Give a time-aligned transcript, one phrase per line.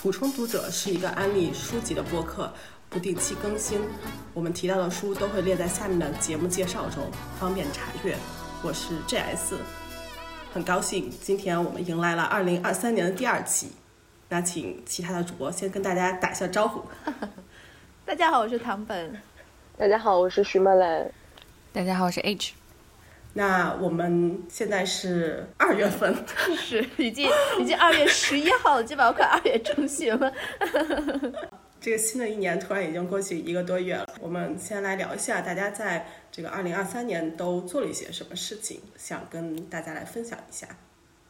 [0.00, 2.52] 补充读者是一个安利书籍的播客，
[2.88, 3.80] 不定期更新。
[4.32, 7.02] 我们提到的书都会列在下面的节目介绍中，
[7.40, 8.16] 方便查阅。
[8.62, 9.56] 我是 J.S，
[10.54, 13.72] 很高兴今天我们迎来了二零二三年的第二期。
[14.28, 16.84] 那请其他的主播先跟大家打一下招呼。
[18.06, 19.20] 大家好，我是唐本。
[19.76, 21.10] 大家好，我是徐梦兰。
[21.72, 22.52] 大家好，我是 H。
[23.38, 26.12] 那我们现在是二月份，
[26.58, 27.30] 是已经
[27.60, 30.32] 已经二月十一号了，基本上快二月中旬了。
[31.80, 40.66] 这个新的一年突然已经过去一个多月了，我们先来聊一下大家在这个二零二三年都做了一些什么事情，想跟大家来分享一下。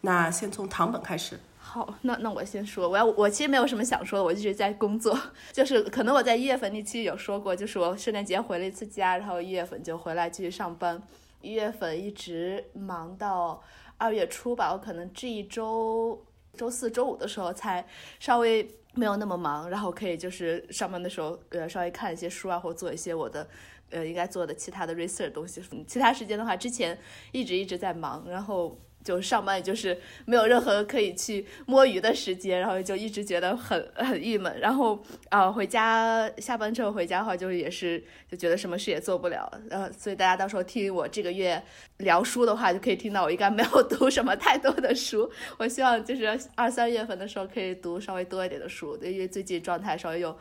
[0.01, 1.39] 那先从唐本开始。
[1.59, 5.15] 好，那那我先说，我要我其实没有什么想说的，我一直在工作，
[5.53, 11.03] 就是可能我在一月份那期有说过，就是我圣诞节回了一次家，然后一月份就回来继续上班。
[11.41, 13.63] 一月份一直忙到
[13.97, 16.25] 二月初吧，我可能这一周
[16.55, 17.87] 周四周五的时候才
[18.19, 23.49] 稍微没有那么忙，然后可以就是上班的时候呃稍微看一些书啊，或做一些我的
[23.91, 25.63] 呃应该做的其他的 research 东西。
[25.87, 26.99] 其他时间的话，之前
[27.33, 28.79] 一直一直在忙，然后。
[29.09, 34.61] 就上班，也就是没有任何可以去摸鱼的时间，然后就一直觉得很很郁闷。
[34.61, 39.51] 然后啊，回家下班之后回家的话，就也是就觉得什么事也做不了。
[39.71, 41.63] 呃，所以大家到时候听我这个月
[41.97, 45.31] 聊书的话，就可以听到我应该没有读什么太多的书。
[45.57, 50.37] 我希望就是二三月份的时候可以读稍微多一点的书，因为最近状态稍微又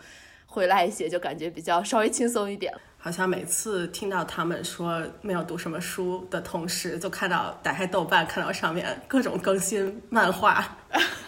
[0.46, 2.74] 回来一些，就感觉比较稍微轻松一点。
[3.08, 10.78] 好像每次听到他们说没有读什么书的同时，就看到打开豆瓣，看到上面各种更新漫画。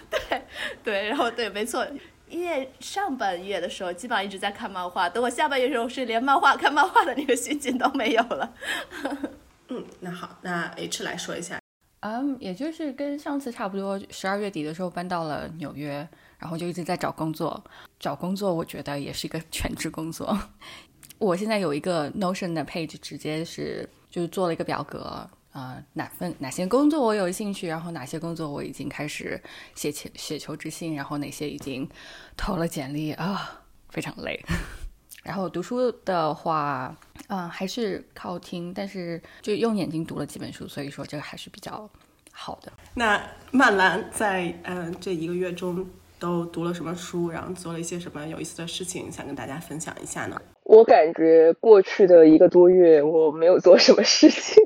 [0.10, 0.42] 对
[0.84, 1.88] 对，然后对，没错，
[2.28, 8.54] 一月上半月的时候基本上一直在看漫画，等我下半月的时候是连漫画看漫画的那个心情都没有了。
[9.70, 11.62] 嗯，那好，那 H 来说一下。
[12.02, 16.06] 嗯，也就是跟上次差不多，十二月底的时候搬到了纽约，
[16.40, 17.64] 然后就一直在找工作。
[18.00, 20.38] 找工作我觉得也是一个全职工作。
[21.20, 29.42] 我现在有一个 Notion 的 page，直接是就是做了一个表格，啊，哪份哪些工作我有兴趣，然后哪些工作我已经开始
[29.76, 31.88] 写求写求职信，然后哪些已经
[32.38, 34.40] 投了简历啊，非常累。
[35.22, 36.96] 然后读书的话，
[37.28, 41.88] 嗯，还是靠听，但是就用眼睛读了几本书，所以说这个还是比较
[42.32, 42.72] 好的。
[42.94, 43.22] 那
[43.52, 45.86] 曼兰在嗯这一个月中
[46.18, 50.42] 都读了什么书，然后做了一些什么有意思的事情，想跟大家分享一下呢？
[50.70, 54.64] 我感觉过去的一个多月，我没有做什么事情，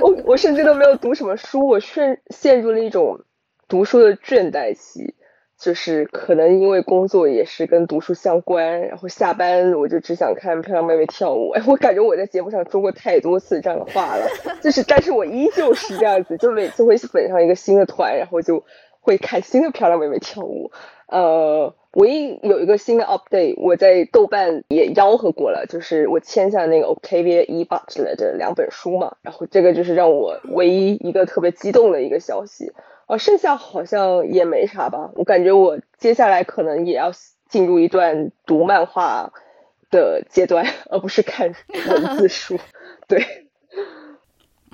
[0.00, 3.20] 我我甚至都没有读什么书，我陷陷入了一种
[3.68, 5.14] 读书的倦怠期，
[5.60, 11.50] 就是可能因为工作也是跟读书相关，然后下班我就只想看漂亮妹妹跳舞。
[11.50, 14.26] 哎， 我感觉我在节目上说过太多次这样的话了，
[14.60, 18.64] 就是，但是我依旧是这样子，就每次会粉上一个新的团，然后就
[18.98, 20.72] 会看新的漂亮妹妹跳舞，
[21.06, 21.76] 呃。
[21.96, 27.64] 唯一有一个新的 update，我在豆瓣也吆喝过了，就是我签下那个 Octavia E.
[27.64, 32.70] Butler 的两本书嘛，然后这个就是让我唯一一个特别激动的一个消息，
[33.06, 37.12] 啊，剩下好像也没啥吧，我感觉我接下来可能也要
[37.48, 39.32] 进入一段读漫画
[39.90, 41.54] 的阶段，而不是看
[41.88, 42.58] 文字书，
[43.08, 43.45] 对。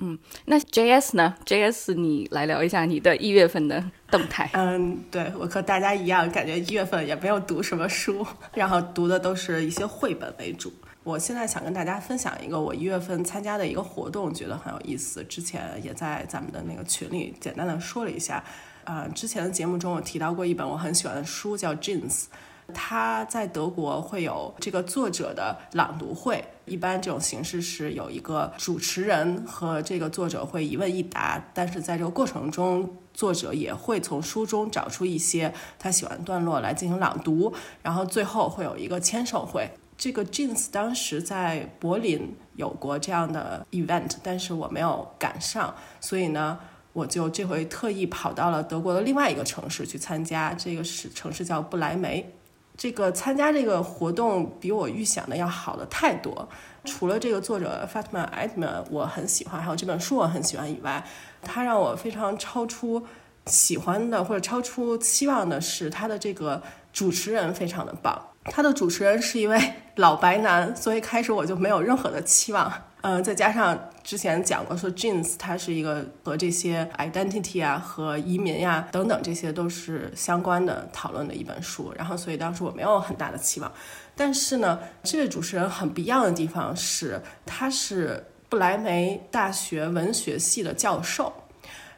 [0.05, 3.81] 嗯，那 J S 呢？J S，你来聊一下你的一月份的
[4.11, 4.49] 动态。
[4.51, 10.73] 嗯，对我和大家一样，感觉一月份也没有读什么书，然后读的都是一些绘本为主。
[11.05, 15.23] 我现在想跟大家分享一个我一月份参加的一个活动，觉得很有意思。
[15.23, 18.43] 之前也在咱们的那个群里简单的说了一下。
[18.83, 22.25] 呃，之前的节目中我提到过一本我很喜欢的书，叫 Jeans。
[22.73, 39.69] 他在德国会有这个作者的朗读会，一般这种形式是有一个主持人和这个作者会一问一答，但是在这个过程中，作者也会从书中找出一些他喜欢段落来进行朗读，然后最后会有一个签售会。
[39.95, 46.59] 这个 Jeans 当时在柏林有过这样的 event，但是我没有赶上，所以呢，
[46.93, 52.33] 我就这回特意跑到了德国的另外一个城市去参加，这个是城市叫不来梅。
[52.75, 56.47] 这个参加这个活动比我预想的要好的太多。
[56.85, 61.05] 除了这个作者 Fatma Edman 我很喜欢，还有这本书我很喜欢以外，
[61.41, 63.05] 他让我非常超出
[63.45, 66.61] 喜欢的或者超出期望的是他的这个
[66.91, 68.32] 主持人非常的棒。
[68.45, 72.71] 他的主持人是一位 老白男，所以开始我就没有任何的期望。
[73.01, 83.69] 嗯，再加上之前讲过说，Jeans 它是一个和这些 identity 啊、和移民呀等等这些都是相关的讨论的一本书，然后所以当时我没有很大的期望。
[84.15, 91.33] 但是呢，这位主持人很不一样的地方是，他是不来梅大学文学系的教授，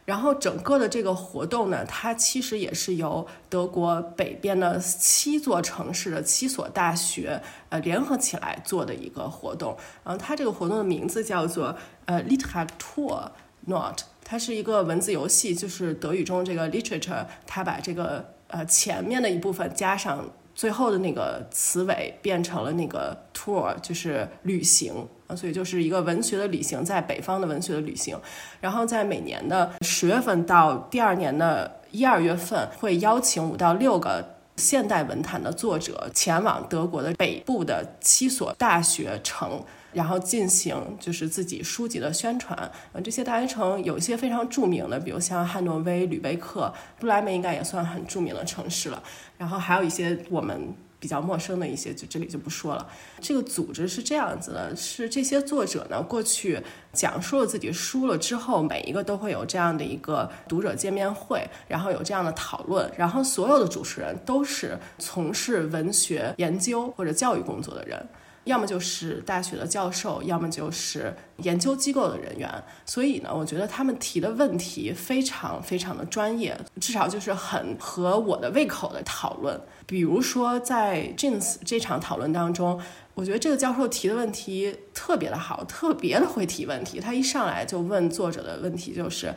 [0.05, 9.75] 然后整个的这个活动呢，它其实也是由德国北边的七座城市的七所大学呃联合起来做的一个活动。
[10.03, 11.75] 然后它这个活动的名字叫做
[12.05, 13.31] 呃 Literatur
[13.65, 20.29] Not，它是一个文字游戏，就是德语中这个 literature，它把这个呃前面的一部分加上。
[20.57, 28.19] 最后的那个词尾变成了那个 tour，就是旅行啊，所以就是一个文学的旅行，在北方的文学的旅行。
[28.59, 39.63] 然后在每年的十月份到第二年的一二月份，会邀请五到六个现代文坛的作者前往德国的北部的七所大学城。
[39.95, 46.69] 然后进行就是自己书籍的宣传，呃，这些大学城有一些非常著名的，比如像汉诺威、吕贝克、
[46.99, 49.01] 布莱梅，应该也算很著名的城市了。
[49.37, 50.75] 然后还有一些我们
[51.05, 52.89] 比较陌生的一些，就这里就不说了。
[53.21, 56.59] 这个组织是这样子的，是这些作者呢过去
[56.91, 68.03] 讲述了自己书了之后，每一个都会有这样的一个读者见面会，然后有这样的讨论，然后所有的主持人都是从事文学研究或者教育工作的人。
[68.45, 72.49] 要么就是大学的教授，要么就是研究机构的人员。
[72.85, 79.59] 所以呢，我觉得他们提的问题非常非常的专业，至少就是很合我的胃口的讨论。
[79.85, 82.79] 比如说在 Jeans 这场讨论当中，
[83.13, 86.99] 我觉得这个教授提的问题特别的好，特别的会提问题。
[86.99, 89.33] 他一上来就问作者的问题就是，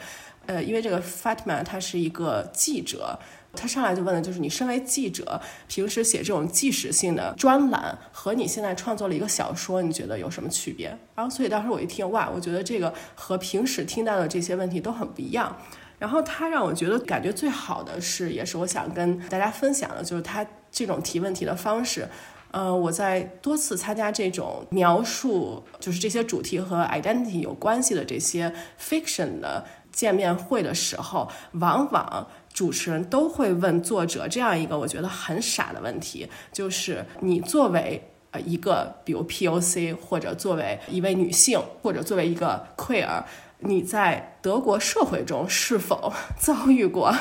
[0.46, 3.18] 呃，因为这个 Fatma 他是一个记者。
[3.58, 10.96] 他上来就问的就是你身为记者，平时写这种纪实性的专栏，和你现在创作了一个小说，你觉得有什么区别？
[11.14, 15.56] 然后，所以当时我一听，哇，我觉得这个和平时听到的这些问题都很不一样。
[15.98, 22.08] 然后他让我觉得感觉最好的是，也是我想跟大家分享的，就是他这种提问题的方式。
[22.50, 32.26] 呃，我在多次参加这种描述，就是这些主题和 identity 有关系的这些 fiction 的见面会的时候，往往。
[32.52, 43.22] 主持人都会问作者这样一个我觉得很傻的问题，就是你作为呃一个比如 POC，或者作为一位女性，或者作为一个 queer，
[43.60, 47.14] 你在德国社会中是否遭遇过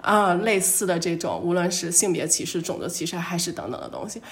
[0.00, 4.22] 啊类似的这种无论是性别歧视、种族歧视还是等等的东西？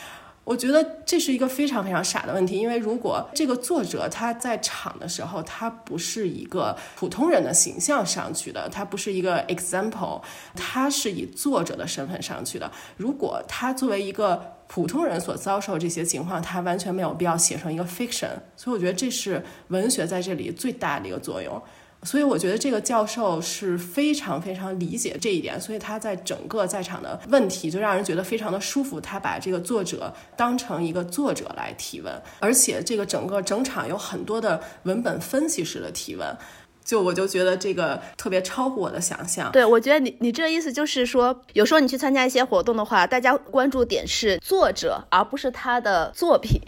[0.44, 10.20] 我觉得这是一个非常非常傻的问题，因为如果这个作者他在场的时候，他不是一个普通人的形象上去的，他不是一个 example，
[10.56, 12.70] 他是以作者的身份上去的。
[12.96, 18.30] 如果他作为一个普通人所遭受这些情况，他完全没有必要写成一个 fiction。
[18.56, 21.62] 所以我觉得这是文学在这里最大的一个作用。
[22.04, 29.00] 所以我觉得这个教授是非常非常理解这一点，所以他在整个在场的问题就让人觉得非常的舒服。
[29.00, 36.36] 他把这个作者当成一个作者来提问，而且这个整个整场有很多的文本分析式的提问，
[36.84, 39.52] 就我就觉得这个特别超乎我的想象。
[39.52, 46.60] 对，我觉得你你这意思就是说，有时候你去参加一些活动的话，大家关注点是作者，而不是他的作品。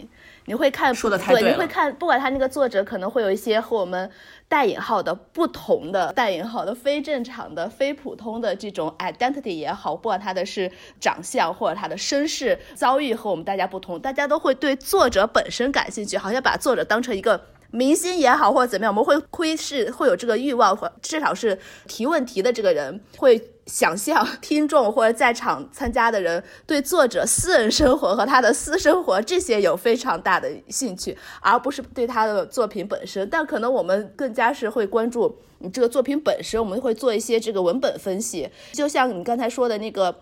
[0.45, 4.09] 你会看说的太对了，你会看，不管他那个作者可能会有一些和我们
[4.47, 17.39] 带引号的不同的带引号的非正常的非普通的这种 identity 也好，不管他的是长相或者他的身世遭遇和我们大家不同，大家都会对作者本身感兴趣，好像把作者当成一个。
[17.71, 21.57] 明星也好，或者怎么样，我们会窥视，会有这个欲望，或至少是
[21.87, 33.29] 提问题的这个人会想象听众或者在场参加的人对作者私人生活和他的私生活这些有非常大的兴趣，而不是对他的作品本身。
[33.29, 40.15] 但可能我们更加是会关注你这个作品本身，我们会做一些这个文本分析，就像你刚才说的那个。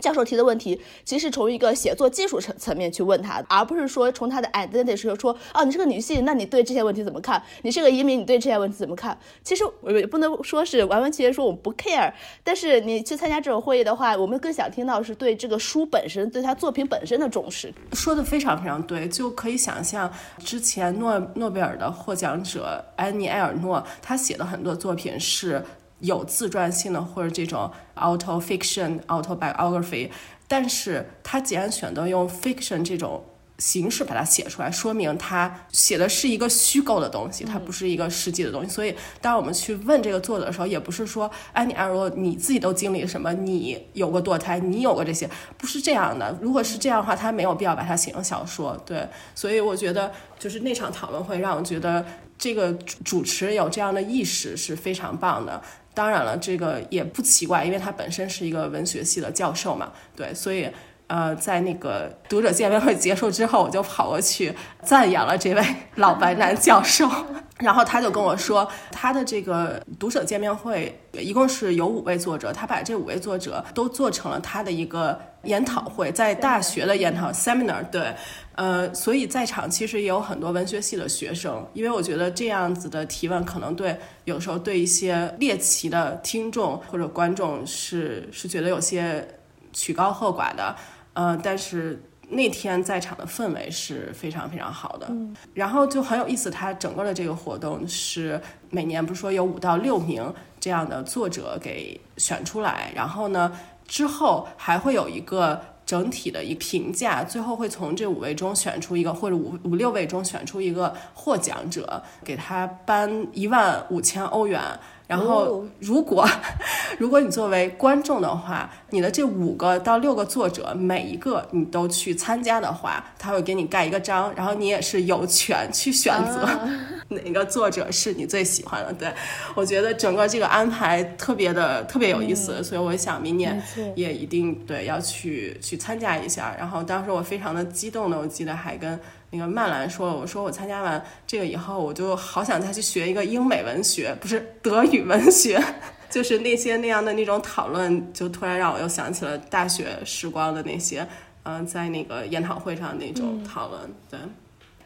[0.00, 7.42] 教授提的问题，其实从一个写作技术层层面去问他，而不是说从他的 identity 说说，哦，你是个女性，那你对这些问题怎么看？
[7.62, 9.16] 你是个移民，你对这些问题怎么看？
[9.42, 12.12] 其实我也不能说是完完全全说我们不 care，
[12.44, 17.72] 但是你去参加这种会议的话，我们更想听到是对这个书本身，对他作品本身的重视。
[17.92, 25.64] 说的非常非常对，就可以想象之前诺诺贝尔的获奖者安妮埃尔诺，他写的很多作品是。
[26.00, 30.10] 有自传性的或者这种 auto fiction autobiography，
[30.46, 33.24] 但是他既然选择用 fiction 这种
[33.58, 38.68] 形式把它写出来，说明他写的是一个虚构的东西，它不是一个实际的东西。
[38.68, 43.32] 所以，当我们去问这个作者的时候，也不是说，哎，你二罗你自己都经历了什么？
[43.32, 44.58] 你有过堕胎？
[44.58, 45.26] 你有过这些？
[45.56, 46.36] 不是这样的。
[46.42, 48.76] 如果是这样的话，他没有必要把它写成小说。
[48.84, 52.04] 对，所以我觉得，就是那场讨论会让我觉得，
[52.36, 55.62] 这个主持有这样的意识是非常棒的。
[55.96, 60.68] 当然了，这个也不奇怪，因为他本身是一个文学系的教授嘛，对，所以，
[61.08, 65.62] 呃，在那个读者见面会结束之后，我就跑过去赞扬了这位
[65.96, 67.08] 老白男教授。
[67.58, 77.82] 然后他就跟我说，他的这个读者见面会一共是有五位作者，他把这五位作者都做成了他的一个研讨会，在大学的研讨 seminar。
[77.88, 78.14] 对，
[78.56, 89.26] 呃，所以在场其实也有很多文学系的学生，因为我觉得这样子的提问可能对有时候对一些猎奇的听众或者观众是是觉得有些
[89.72, 90.76] 曲高和寡的，
[91.16, 92.00] 呃，但是。
[92.28, 95.08] 那天在场的氛围是非常非常好的，
[95.54, 96.50] 然后就很有意思。
[96.50, 103.56] 它整个的这个活动是每年不是说有五到六名这样的作者给选出来，然后呢
[103.86, 114.60] 之后还会有一个整体的一评价，最后会从这五位中选出一个或者五五六位中选出一个获奖者，给他颁一万五千欧元。
[115.06, 116.28] 然后，如果
[116.98, 126.48] 如果你作为观众的话，你的这五个到六个作者每一个你都去参加的话，他会给你盖一个章，然后你也是有权去选择
[127.08, 128.92] 哪个作者是你最喜欢的。
[128.94, 129.12] 对
[129.54, 133.62] 我觉得整个这个安排特别的特别有意思，所以我想明年
[133.94, 136.52] 也一定对要去去参加一下。
[136.58, 138.98] 然后当时我非常的激动的，我记得还跟。
[139.30, 145.60] 那个曼兰说：“我说我参加完这个以后，我就好想再去学一个英美文学，不是德语文学，
[146.08, 151.06] 就是那些那样的那种讨论，就突然让我又想起了大学时光的那些，
[151.42, 153.80] 嗯，在那个研讨会上那种讨论。
[154.08, 154.18] 对，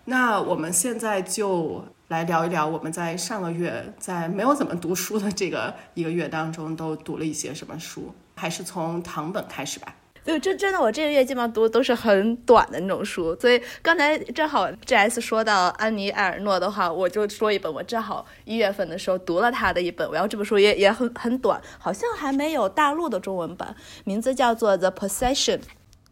[0.06, 23.74] 那我们现在就来聊一聊我们在上个月在没有怎么读书的这个一个月当中都读了一些什么书，还是从唐本开始吧。”对，真真的，我这个月基本上读的都是很短的那种书，所以刚才正好 G S 说到安妮埃尔诺的话，我就说一本我正好一月份的时候读了他的一本，然后这本书也也很很短，好像还没有大陆的中文版，
[24.04, 25.60] 名字叫做 The Possession。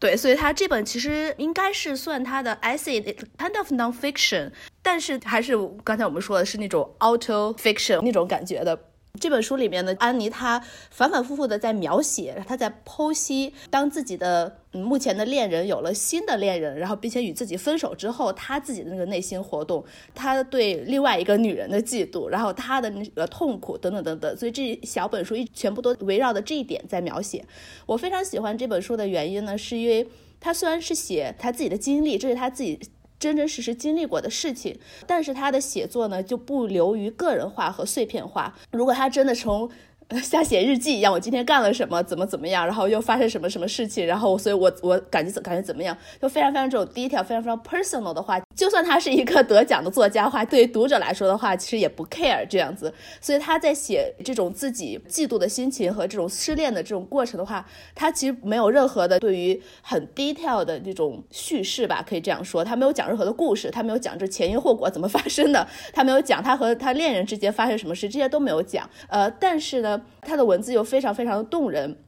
[0.01, 8.79] 对，所以他这本其实应该是算他的 essay，kind of nonfiction，但是还是刚才我们说的是那种 auto fiction 那种感觉的。
[9.19, 19.85] 这本书里面呢，安妮她反反复复的在描写，她在剖析，当自己的目前的恋人有了新的恋人，然后并且与自己分手之后，她自己的那个内心活动，
[20.15, 24.37] 她对另外一个女人的嫉妒，然后她的那个痛苦等等等等。
[24.37, 27.45] 所以这小本书一全部都围绕着这一点在描写。
[27.87, 30.09] 我非常喜欢这本书的原因呢，是因为
[30.41, 32.79] 他虽然是写他自己的经历，这是他自己。
[33.19, 38.57] 真真实实经历过的事情，但是他的写作呢就不流于个人化和碎片化。
[38.71, 39.69] 如果他真的从
[40.23, 52.91] 像写日记一样，我今天干了什么，怎么怎么样，然后又发生什么什么事情，然后所以我我感觉怎感觉怎么样，就非常非常这种 detail，非常非常 personal 的话，就算他是一个得奖的作家话，对于读者来说的话，其实也不 care 这样子。
[53.21, 68.89] 所以他在写这种自己嫉妒的心情和这种失恋的这种过程的话，他其实没有任何的对于很 detail 的这种叙事吧，可以这样说，他没有讲任何的故事，他没有讲这前因后果怎么发生的，他没有讲他和他恋人之间发生什么事，这些都没有讲。
[69.09, 69.98] 呃，但是呢。
[70.23, 71.99] 他的文字又非常非常的动人，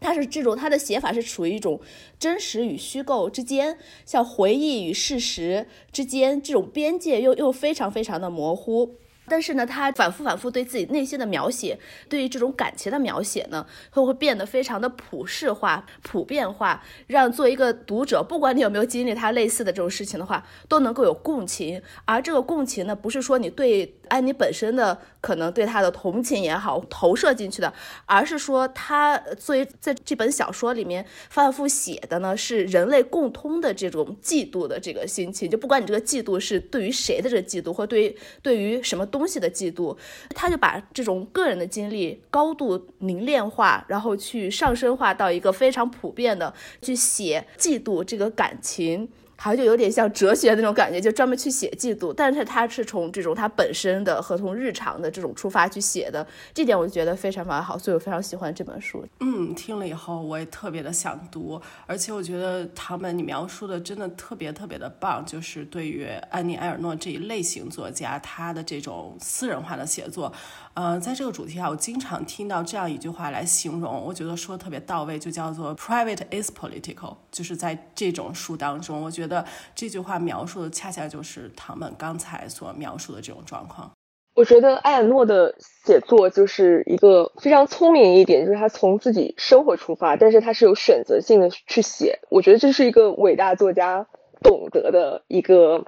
[0.00, 1.80] 他是这种他的写法是处于一种
[2.18, 8.96] 真实与虚构之间，像回忆与事实之间这种边界又又非常非常的模糊。
[9.30, 11.78] 但是呢，他反复反复对自己内心的描写，
[12.08, 21.82] 对于这种感情的描写呢，会会变得非常的普世化、普遍化，让做一个读者，不管你有没有经历他类似的这种事情的话，都能够有共情。
[22.06, 27.70] 而这个共情呢，不是说你对安妮本身的可能对他的同情也好，投射进去的，
[28.06, 35.50] 而是说他作为在这本小说里面反反复写的呢，是人类共通的这种嫉妒的这个心情。
[35.50, 39.18] 就不管你这个嫉妒是对于谁的这个嫉妒，或对于对于什么东。
[39.18, 39.96] 东西的嫉妒，
[40.30, 49.08] 他就把这种个人的经历高度凝练化，然后去上升化到一个非常普遍的去写嫉妒这个感情。
[49.40, 59.06] 好像就有点像哲学那种感觉，就专门去写嫉妒，但是他是从这种他本身的和从日常的这种出发去写的，这点我就觉得非常非常好，所以我非常喜欢这本书。
[59.20, 70.32] 嗯，听了以后我也特别的想读，而且我觉得唐本你描述的真的特别特别的棒，就是对于安妮埃尔诺这一类型作家，他的这种私人化的写作。
[70.78, 77.16] 呃，在这个主题下，我经常听到这样一句话来形容，我觉得说的特别到位，就叫做 “private is political”。
[77.32, 79.44] 就是在这种书当中，我觉得
[79.74, 83.90] 这句话描述的恰恰就是唐本刚才所描述的这种状况。
[84.36, 85.52] 我觉得埃尔诺的
[85.84, 92.20] 写作就是一个非常聪明一点，就是他从自己生活出发，但是他是有选择性的去写。
[92.28, 94.06] 我觉得这是一个伟大作家
[94.44, 95.86] 懂得的一个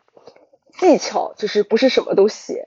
[0.81, 2.67] 技巧，就是不是什么都写。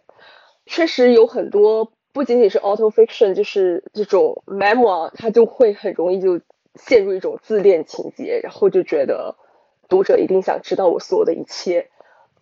[0.65, 1.91] 确实有很多。
[2.13, 6.39] 不仅仅是 auto fiction，就是这种 memoir，他就会很容易就
[6.75, 9.35] 陷入一种自恋情节，然后就觉得
[9.89, 11.89] 读者一定想知道我所有的一切。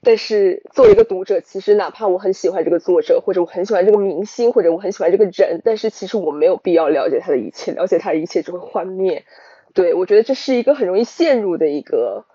[0.04, 9.24] 但是作为一个读者，其实哪怕我很喜欢这个作者，或者我很喜欢这个明星，或者我很喜欢这个人，但是其实我没有必要了解他的一切，了解他的一切就会幻灭。
[9.74, 12.25] 对我觉得这是一个很容易陷入的一个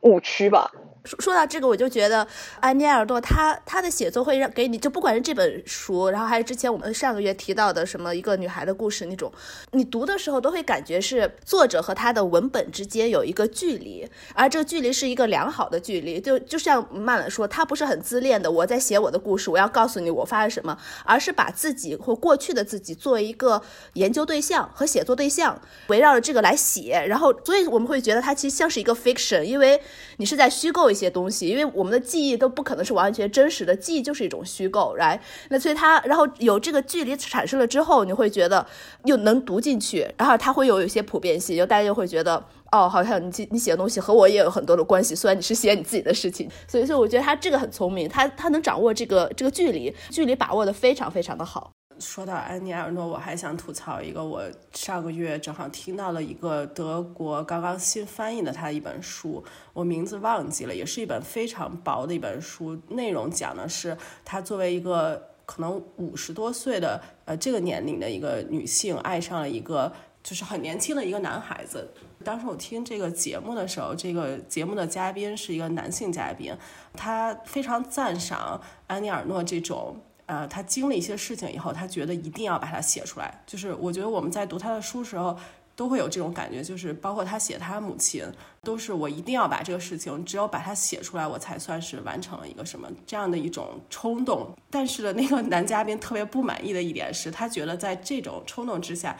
[0.00, 0.70] 误区吧。
[1.04, 2.24] 说说到这个，我就觉得
[2.60, 9.32] 安妮埃尔诺他他的写作会让给你，就不管是这本书，然后还是之前我们上个月提到的什么一个女孩的故事那种，
[9.72, 16.20] 你读的时候都会感觉是作者和他的文本之间有一个距离，而这个距离是一个良好的距离。
[16.20, 23.60] 就就像曼了说，他不是很自恋的，我在写我的故事，我要告诉你我发生什么，而是把自己或过去的自己作为一个
[23.94, 29.81] 研究对象和写作对象，围绕着这个来写，然后所以我们会觉得它其实像是一个 fiction，因为
[30.18, 30.82] 你是在虚构。
[30.92, 35.18] 一些东西，因为我们的记忆都不可能是完全真实的，记忆就是一种虚构，right？
[35.48, 38.66] 那所以它，然后有这个距离产生了之后，你会觉得
[39.06, 51.70] 又能读进去，然后它会有一些普遍性，就大家就会觉得，哦，好像你你写的东西和我也有很多的关系，虽然你是写你自己的事情，所以，所以我觉得他这个很聪明，他他能掌握这个这个距离，距离把握的非常非常的好。
[52.02, 54.42] 说到安妮尔诺，我还想吐槽一个，我
[54.74, 59.42] 上个月正好听到了一个德国刚刚新翻译的他的一本书，
[59.72, 69.92] 我名字忘记了，也是一本非常薄的一本书，内容讲的是他作为一个可能五十多岁的呃这个年龄的一个女性，爱上了一个
[70.24, 71.88] 就是很年轻的一个男孩子。
[72.24, 76.52] 当时我听这个节目的时候，这个节目的嘉宾是一个男性嘉宾，
[76.94, 79.96] 他非常赞赏安妮尔诺这种。
[80.26, 83.42] 呃，他经历一些事情以后，他觉得一定要把它写出来。
[83.46, 85.36] 就是我觉得我们在读他的书时候，
[85.74, 88.24] 都会有这种感觉，就是包括他写他母亲，
[88.62, 94.50] 都是我一定要把这个事情，只有把它写出来，我才算是完成了一个什么这样的一种冲动。
[94.70, 99.16] 但是呢那个男嘉宾特别不满意的一点是，他觉得在这种冲动之下。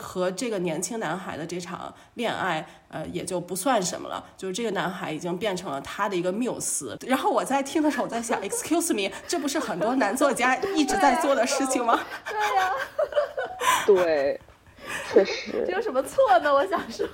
[0.00, 4.24] 和这个年轻男孩的这场恋爱，呃，也就不算什么了。
[4.36, 6.98] 就是这个男孩已经变成了他的一个缪斯。
[7.06, 12.00] 然后我在听的时候，我在想，Excuse me，这不是很多男作家一直在做的事情吗？
[12.26, 12.72] 对呀，
[13.86, 14.40] 对，
[15.12, 15.64] 确实。
[15.66, 16.52] 这有什么错呢？
[16.52, 17.06] 我想说。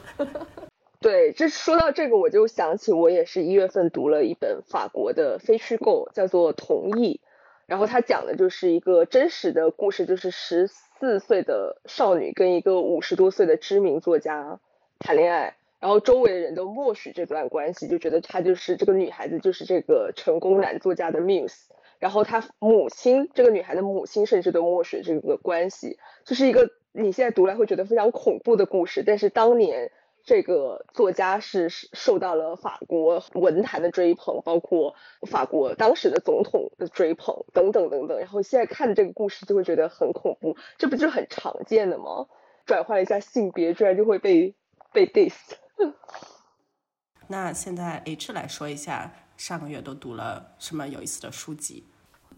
[1.00, 7.21] 对，这说到这个，我就想起我也是一月份读了一本法国的非虚构，叫做《同意》，
[7.66, 10.66] 然后他讲的就是一个真实的故事，就是十。
[10.66, 14.60] 四四岁的少女跟一个五十多岁的知名作家
[14.99, 21.63] 谈恋爱，然后周围的人都默许这段关系，就觉得她就是这个女孩子就是这个成功男作家的 muse，
[21.99, 29.91] 然后她母亲这个女孩的母亲甚至都默许这个关系，就是一个你现在读来会觉得非常恐怖的故事，但是当年。
[30.25, 34.95] 这个作家是受到了法国文坛的追捧，包括
[35.28, 38.19] 法国当时的总统的追捧等等等等。
[38.19, 42.26] 然后现在看这个故事就会觉得很恐怖，这不就是很常见的吗？
[42.67, 44.54] 转换一下性别，居然就会被
[44.93, 45.35] 被 diss。
[47.28, 51.87] 那现在 H 来说一下上个月都读了什么有意思的书籍？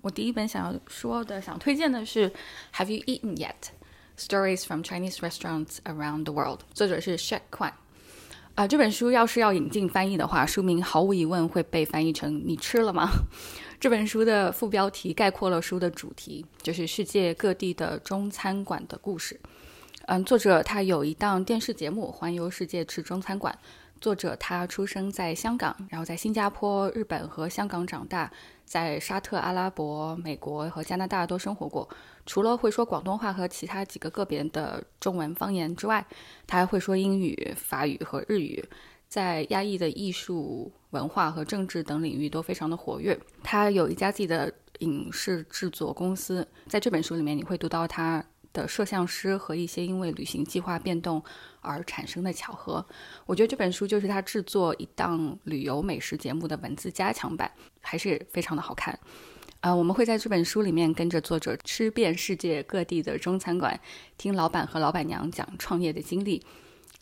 [0.01, 2.31] 我第一本想要说的、想推荐的是
[2.75, 3.51] 《Have You Eaten Yet》。
[4.17, 7.73] Stories from Chinese Restaurants Around the World，作者是 Shek Kuan。
[8.55, 13.11] 啊，这本书要是要引进翻译的话，书名毫无疑问会被翻译成“你吃了吗？”
[13.81, 19.41] 这本书的副标题概括了书的主题，就是世界各地的中餐馆的故事。
[20.07, 23.57] 嗯，作者他有一档电视节目《环游世界吃中餐馆》。
[24.03, 28.29] 作者他出生在香港，然后在新加坡、日本和香港长大，
[28.65, 31.89] 在沙特阿拉伯、美国和加拿大都生活过。
[32.27, 36.05] 除了会说广东话和其他几个个别的中文方言之外，
[36.49, 38.63] 他还会说英语、法语和日语。
[39.09, 43.17] 在压抑的艺术、文化和政治等领域都非常的活跃。
[43.45, 46.45] 他有一家自己的影视制作公司。
[46.67, 48.25] 在这本书里面，你会读到他。
[48.53, 51.23] 的摄像师和一些因为旅行计划变动
[51.61, 52.85] 而产生的巧合，
[53.27, 58.99] 我觉得这本书就是他制作一档旅游美食节目的文字加强版，还是非常的好看。
[59.61, 63.79] 呃，我们会在这本书里面跟着作者吃遍世界各地的中餐馆，
[64.19, 66.45] 听老板和老板娘讲创业的经历。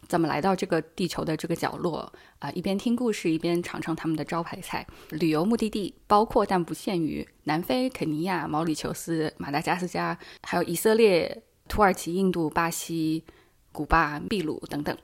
[0.09, 2.51] 怎么来到这个地球的这个角落啊？
[2.53, 4.87] 一边听故事，一边尝尝他们的招牌菜。
[5.11, 13.25] 旅游目的地包括但不限于南非、肯尼亚、毛里求斯、马达加斯加，还有以色列、土耳其、印度、巴西、
[13.71, 14.97] 古巴、秘鲁等等。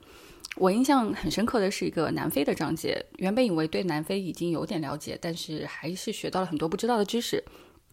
[0.57, 3.05] 我印象很深刻的是一个南非的章节。
[3.19, 7.45] 原本以为对南非已经有点了解，但是还是学到了很多不知道的知识，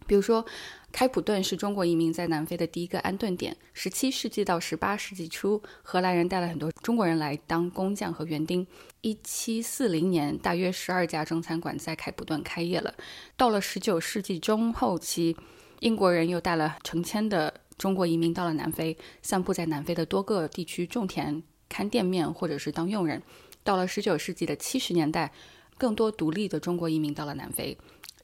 [0.06, 0.44] 比如说。
[0.94, 3.56] 开普敦是中国移民在南非的第一个安顿点。
[3.72, 8.64] 十七世纪到十八世纪初，荷兰人带了很多中国人来当工匠和园丁。
[9.00, 12.94] 一七四零年，大约十二家中餐馆在开普敦开业了。
[13.36, 15.36] 到了十九世纪中后期，
[15.80, 23.20] 英国人又带了成千的中国移民到了南非，散布在南非的多个地区种田、看店面或者是当佣人。
[23.64, 25.32] 到了十九世纪的七十年代。
[25.76, 27.76] 更多独立的中国移民到了南非，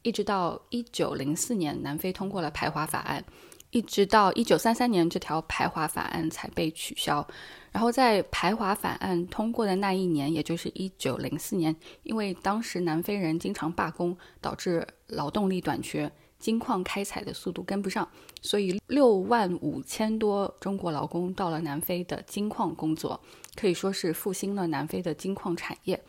[0.03, 3.25] 一直到一九零四年，南非通过了排华法案，
[3.71, 7.27] 一直到一九三三年，这条排华法案才被取消。
[7.71, 18.09] 然后在排华法案通过的那一年，也就是一九零四年，因为当时南非人经常罢工，导致劳动力短缺，金矿开采的速度跟不上，
[18.41, 23.21] 所以六万五千多中国劳工到了南非的金矿工作，
[23.55, 26.03] 可以说是复兴了南非的金矿产业。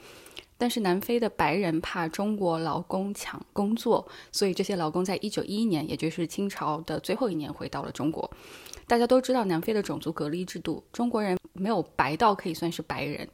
[0.62, 8.32] 但是南非的白人怕中国劳工抢工作，所以这些劳工在一九一一年，也就是清朝的最后一年，回到了中国。
[8.86, 13.28] 大家都知道南非的种族隔离制度，中国人没有白到可以算是白人，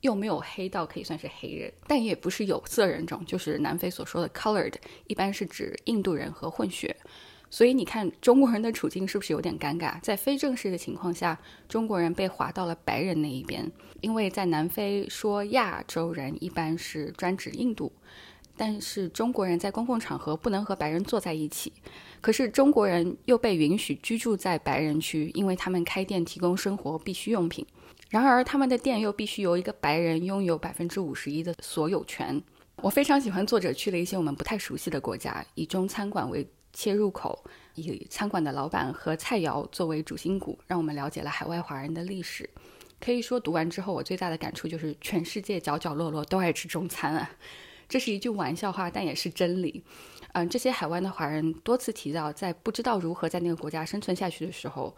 [0.00, 4.74] 又没有黑到可以算是黑人，但也不是有色人种，就是南非所说的 colored，
[5.06, 6.96] 一般是指印度人和混血。
[7.48, 10.00] 所以你看，中国人的处境是不是有点尴尬？
[10.00, 17.92] 在非正式的情况下，中国人被划到了白人那一边，因为在南非说亚洲人一般是专指印度，
[18.56, 21.72] 但是中国人在公共场合不能和白人坐在一起。
[22.20, 27.66] 可是中国人又被允许居住在白人区，因为他们开店提供生活必需用品。
[28.10, 32.42] 然而他们的店又必须由一个白人拥有百分之五十一的所有权。
[32.82, 36.46] 我非常喜欢作者去了一些我们不太熟悉的国家，以中餐馆为。
[36.78, 37.42] 切入口
[37.74, 42.46] 以餐馆的老板和菜肴作为主心骨，让我们了解了海外华人的历史。
[43.06, 47.30] 可以说，读完之后，我最大的感触就是全世界角角落落都爱吃中餐啊！
[47.88, 49.84] 这是一句玩笑话，但也是真理。
[50.32, 54.92] 嗯，这些海外的华人多次提到，在不知道如何在那个国家生存下去的时候，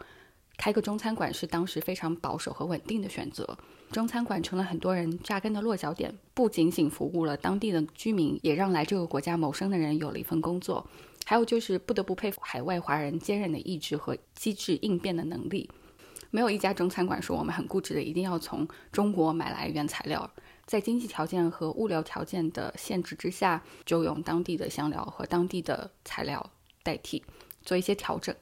[0.57, 3.55] 开个中餐馆是当时非常保守和稳定的选择。
[3.91, 10.89] 中餐馆成了很多人扎根的落脚点，不仅仅服务了当地的居民，也让来这个国家谋生的人有了一份工作。
[11.27, 15.69] 还有就是不得不佩服海外华人坚韧的意志和机智应变的能力。
[16.31, 20.29] 没有一家中餐馆说我们很固执的一定要从中国买来原材料，
[20.65, 26.51] 在经济条件和物流条件的限制之下，就用当地的香料和当地的材料
[26.83, 27.23] 代替
[27.63, 28.35] 做一些调整，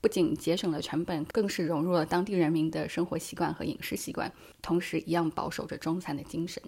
[0.00, 6.62] 不仅节省了成本，更是融入了当地人民的生活习惯和饮食习惯，同时一样保守着中餐的精神。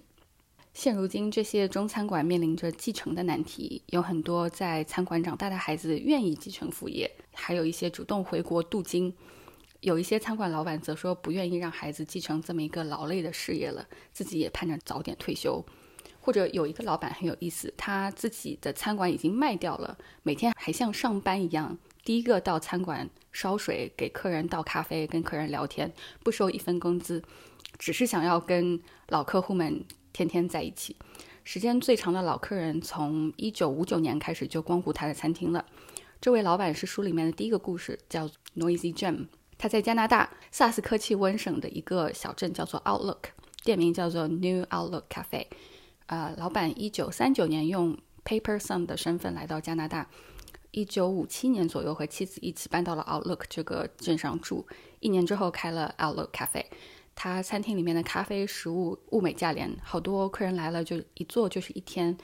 [0.71, 9.11] 现如今，这些中餐馆面临着继承的难题，有很多在餐馆长大的孩子愿意继承副业，还有一些主动回国镀金。
[9.81, 15.65] 有一些餐馆老板则说不愿意让孩子继承这么一个劳累的事业了，自己也盼着早点退休。
[16.19, 25.91] 或者有一个老板很有意思，他自己的餐馆已经卖掉了，每天还像上班一样，第一个到餐馆烧水，给客人倒咖啡，跟客人聊天，
[26.23, 27.23] 不收一分工资，
[27.77, 29.85] 只是想要跟老客户们。
[30.11, 30.97] 天天在一起，
[31.43, 35.63] 时间最长的老客人从一九五九年开始就光顾他的餐厅了。
[36.19, 39.27] 这位老板是书里面的第一个故事，叫 Noisy Jim。
[39.59, 43.17] 他在加拿大萨斯科契温省的一个小镇叫做 Outlook，
[43.65, 45.47] 店名叫做 New Outlook Cafe。
[46.05, 50.09] 啊，老板一九三九年用 paper son 的身份来到加拿大，
[50.71, 54.65] 一九五七年左右和妻子一起搬到了 Outlook 这个镇上住，
[55.01, 56.63] 一年之后开了 Outlook Cafe。
[57.13, 62.17] 他餐厅里面的咖啡、食物物美价廉，好多客人来了就一坐就是一天。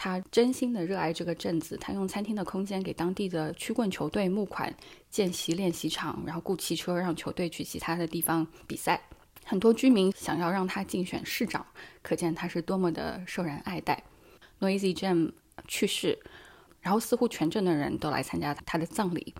[0.00, 4.72] 他真心的热爱这个镇子，他用餐厅的空间给当地的曲棍球队募款，
[5.10, 9.02] 建习练习场，然后雇汽车让球队去其他的地方比赛。
[9.44, 11.66] 很多居民想要让他竞选市长，
[12.00, 14.04] 可见他是多么的受人爱戴。
[14.60, 15.32] Noisy Jim
[15.66, 16.16] 去世，
[16.80, 19.34] 然后似乎全镇的人都来参加他的葬礼。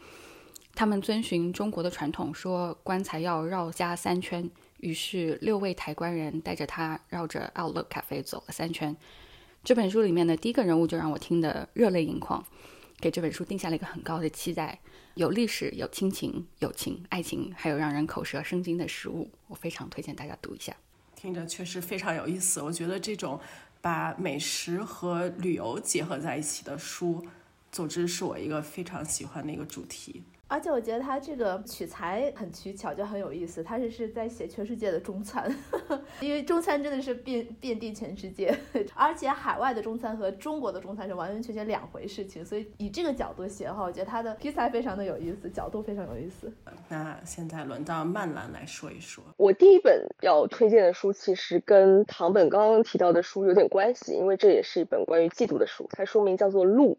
[0.74, 4.50] 他们遵循中国的传统，说棺材要绕家三圈。
[4.78, 8.96] 于是，六位抬棺人带着他绕着 Outlook Cafe 走了三圈。
[9.64, 12.44] 这本书里面的第一个人物就让我听得热泪盈眶，
[12.98, 14.78] 给这本书定下了一个很高的期待。
[15.14, 20.74] 有历史，有亲情、友情、爱情，还有让人口舌生津的食物，我非常推荐大家读一下。
[21.14, 22.62] 听着确实非常有意思。
[22.62, 23.38] 我觉得这种
[23.80, 27.26] 把美食和旅游结合在一起的书，
[27.72, 30.22] 总之是我一个非常喜欢的一个主题。
[30.48, 33.62] 而且我觉得他这个取材很取巧，就很有意思。
[33.62, 35.54] 他是是在写全世界的中餐，
[36.20, 38.58] 因为中餐真的是遍遍地全世界，
[38.96, 42.42] 而且海外的中餐和中国的中餐是完完全全两回事情。
[42.42, 46.50] 所以以这个角度写的话，我觉得他的题材非常的有意思，角度非常有意思。
[46.88, 55.86] 那现在轮到曼兰来说一说，我第一本要推荐的书，其实跟唐本刚刚提到的书有点关系，因为这也是一本关于嫉妒的书。
[55.92, 56.96] 它书名叫做《路》。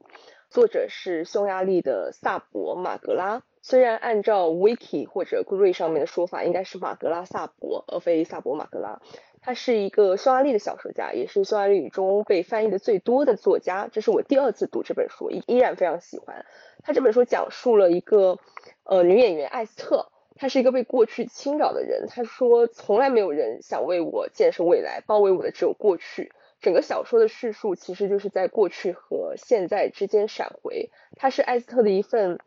[0.50, 9.00] 作者是匈牙利的萨博马格拉，虽然按照 Wiki 或者 g r e 上面的说法，应该是马格拉萨博，而非萨博马格拉。
[9.42, 13.88] 他是一个匈牙利的小说家，也是匈牙利语中被翻译的最多的作家。
[13.92, 16.44] 这是我第二次读这本书，依依然非常喜欢。
[16.84, 18.40] 他这本书讲述了一个
[18.86, 22.08] 呃女演员艾斯特，她是一个被过去侵扰的人。
[22.08, 26.32] 她说，从来没有人想为我建设未来，包围我的只有过去。
[26.62, 32.40] 整个小说的叙述其实就是在过去和现在之间闪回，它是艾斯特的一份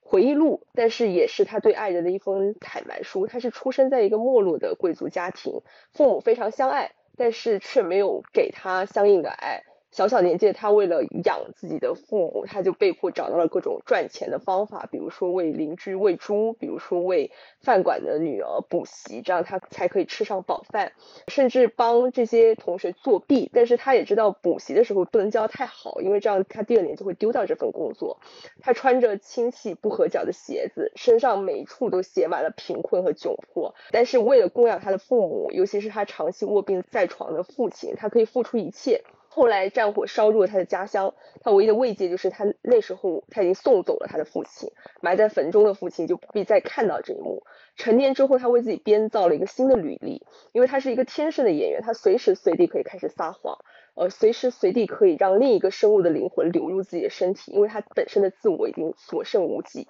[0.00, 3.26] 回忆录，但是也是他对爱人的一封坦白书。
[3.26, 5.60] 他是出生在一个没落的贵族家庭，
[5.92, 9.64] 父母非常相爱，但是却没有给他相应的爱。
[9.98, 17.32] 小小年纪，他为了养自己的父母，他就被迫找到了各种赚钱的方法，比如说为邻居喂猪，比如说为
[17.62, 20.92] 饭馆的女儿补习，这样他才可以吃上饱饭，
[21.26, 23.50] 甚至帮这些同学作弊。
[23.52, 28.20] 但是他也知道补习的时候不能教太好，因为这样他第二年就会丢掉这份工作。
[28.60, 33.74] 他穿着亲戚不合脚的鞋子，身上每一处都写满了贫困和窘迫。
[33.90, 39.02] 但是为了供养他的父母，尤其是他长期卧病在床的父亲，他可以付出一切。
[39.38, 47.44] 后来战火烧入了他的家乡，他唯一的慰藉就是他那时候他已经送走了他的父亲，埋在坟中的父亲就不必再看到这一幕。
[47.76, 53.58] 成年之后，他为自己编造了一个新的履历，因为他是一个天生的演员，他随时随地可以开始撒谎，
[53.94, 59.86] 呃，随时随地可以让另一个生物的灵魂流入自己的身体，因为他本身的自我已经所剩无几。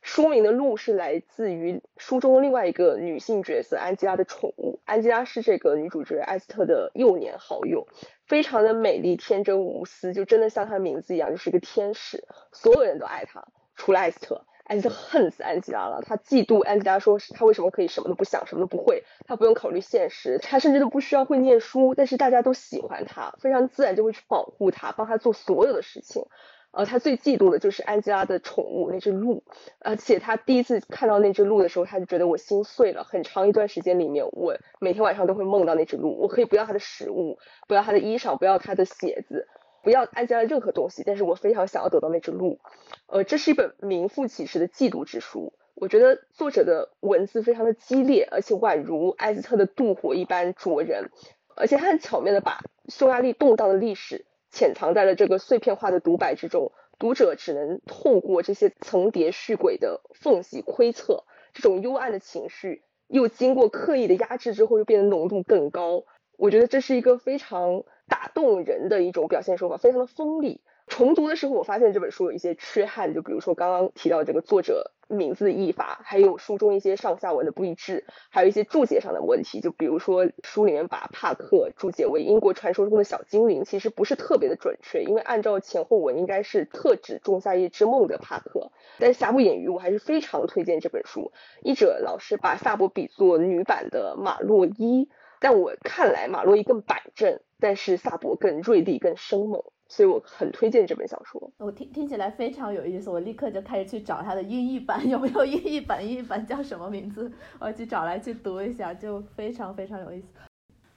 [0.00, 7.86] 书名的鹿是来自于书中另外一个女性角色安吉拉的宠物，安吉拉是这个女主角艾斯特的幼年好友。
[8.28, 12.24] 非常的美丽、天真无私，就真的像她的名字一样，就是一个天使。
[12.52, 14.44] 所有人都爱她，除了艾斯特。
[14.64, 26.26] 艾斯特恨死安吉拉了，他嫉妒安吉拉，说他为什么可以什么都不想、什么都不会，他不用考虑现实，他甚至都不需要会念书，但是大家都喜欢他，非常自然就会去保护他，帮他做所有的事情。
[26.70, 29.42] 呃，他最嫉妒的就是安吉拉的宠物那只鹿，
[29.80, 33.04] 而且他第一次看到那只鹿的时候，他就觉得我心碎了。
[33.04, 36.20] 很长一段时间里面，我每天晚上都会梦到那只鹿。
[36.20, 39.48] 我可以不要它的食物，不要它的衣裳，不要它的鞋子，
[39.82, 42.60] 不要安吉拉任何东西，但是我非常想要得到那只鹿。
[43.06, 45.54] 呃，这是一本名副其实的嫉妒之书。
[45.74, 51.10] 我觉得作者的文字非常的激烈，而且宛如艾斯特的妒火一般灼人，
[51.56, 54.26] 而且他很巧妙的把匈牙利动荡的历史。
[54.50, 66.04] 潜藏在了这个碎片化的独白之中，读者只能透过这些层叠续轨的缝隙窥测这种幽暗的情绪，又经过刻意的压制之后，又变得浓度更高。
[66.36, 70.60] 我觉得这是一个非常打动人的一种表现手法，非常的锋利。
[70.86, 79.60] 重读的时候，我发现这本书有一些缺憾，就比如说刚刚提到这个作者名字的译法，还有书中一些上下文的不一致，还有一些注解上的问题。
[79.60, 88.70] 就比如说书里面把帕克注解为英国传说中的小精灵，其实不是特别的准确，因为按照前后文应该是特指仲夏夜之梦的帕克。
[88.98, 91.32] 但瑕不掩瑜，我还是非常推荐这本书。
[91.62, 95.08] 译者老师把萨博比作女版的马洛伊，
[95.40, 99.62] 但我看来马洛伊更板正，但是萨博更锐利、更生猛。
[99.90, 101.50] 所以我很推荐这本小说。
[101.56, 106.06] 我听听起来非常有意思，我立刻就开始去找它的英译版， 有没有英译版？
[106.06, 107.32] 英译版叫什么名字？
[107.58, 110.26] 我要去找来去读一下，就非常非常有意思。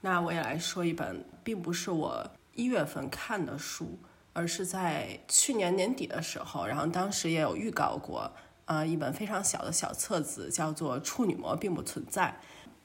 [0.02, 3.97] 那我也来说一本，并不是我一月份看的书，
[4.34, 8.30] 而是在去年年底的时候，然后当时也有预告过，
[8.65, 12.24] 呃，一本非常小的小册子，叫做《处女膜并不存在》。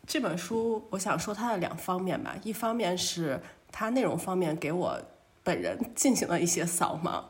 [0.06, 3.40] 这本书，我想说它的两方面吧，一方面是
[3.76, 4.98] 它内容方面给我。
[5.46, 7.22] 本人进行了一些扫盲，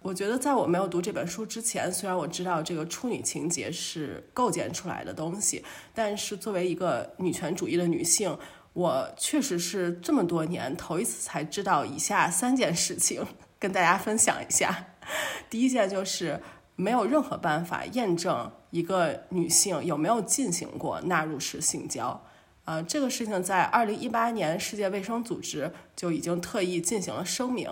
[0.00, 8.38] 我觉得在我没有读这本书之前，虽然我知道这个处女情节是构建出来的东西，但是作为一个女权主义的女性，
[8.74, 13.26] 我确实是这么多年头一次才知道以下三件事情，
[13.58, 14.86] 跟大家分享一下。
[15.50, 16.40] 第一件就是
[16.76, 22.22] 没有任何办法验证一个女性有没有进行过纳入式性交。
[22.64, 27.68] 呃，这个事情在二零一八年世界卫生组织就已经特意进行了声明。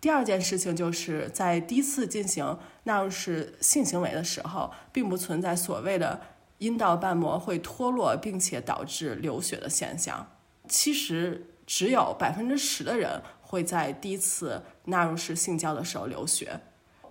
[0.00, 6.20] 第二件事情就是在第一次进行纳入式性行为的时候，并不存在所谓的
[6.58, 10.26] 阴道瓣膜会脱落并且导致流血的现象。
[10.68, 16.60] 其实只有百分之十的人会在第一次纳入式性交的时候流血。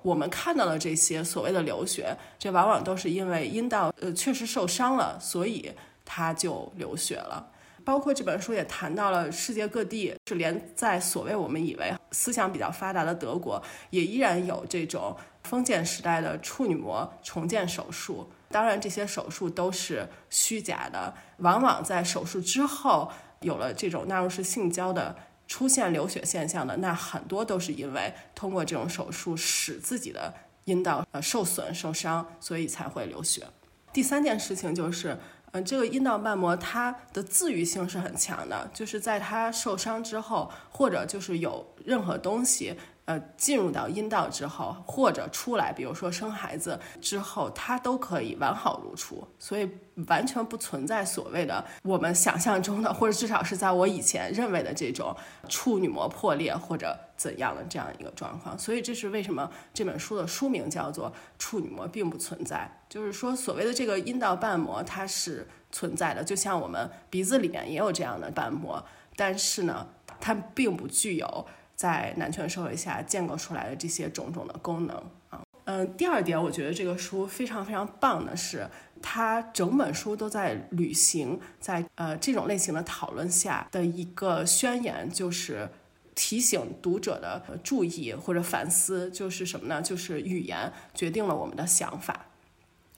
[0.01, 5.71] 我们看到的这些所谓的流血，这往往都是因为阴道呃确实受伤了，所以。
[6.05, 7.51] 他就流血了，
[7.83, 18.29] 包括这本书也谈到了世界各地，是连在所谓我们以为思想比较发达的德国，也依然有这种封建时代的处女膜重建手术。
[18.49, 25.15] 当然，这些手术都是虚假的，往往在手术之后有了这种纳入式性交的
[25.47, 30.33] 出现流血现象的，那很多都是因为通过这种手术使自己的
[30.65, 33.45] 阴道呃受损受伤，所以才会流血。
[33.91, 35.17] 第三件事情就是。
[35.55, 49.69] 嗯，这个阴道瓣膜它的自愈性是很强的，就是在它受伤之后，或者就是有任何东西呃，进入到阴道之后，或者出来，比如说生孩子之后，它都可以完好如初，所以
[50.07, 55.15] 完全不存在所谓的我们想象中的，或者至少是在我以前认为的这种
[55.47, 58.57] 处女膜破裂或者怎样的这样一个状况。
[58.57, 68.83] 所以这是为什么这本书的书名叫做《处女膜并不存在》，就是说所谓的这个阴道瓣膜它是存在的，就像我们鼻子里面也有这样的瓣膜，
[69.15, 69.89] 但是呢，
[70.19, 71.45] 它并不具有。
[71.75, 74.95] 在男权社会下建构出来的这些种种的功能
[75.29, 78.67] 啊，嗯，第二点，我觉得这个书非常非常棒的是，
[79.01, 85.69] 它整本书都在履行在呃这种类型的讨论下的一个宣言，就是
[86.13, 89.81] 提醒读者的注意或者反思，就是什么呢？
[89.81, 92.27] 就是语言决定了我们的想法，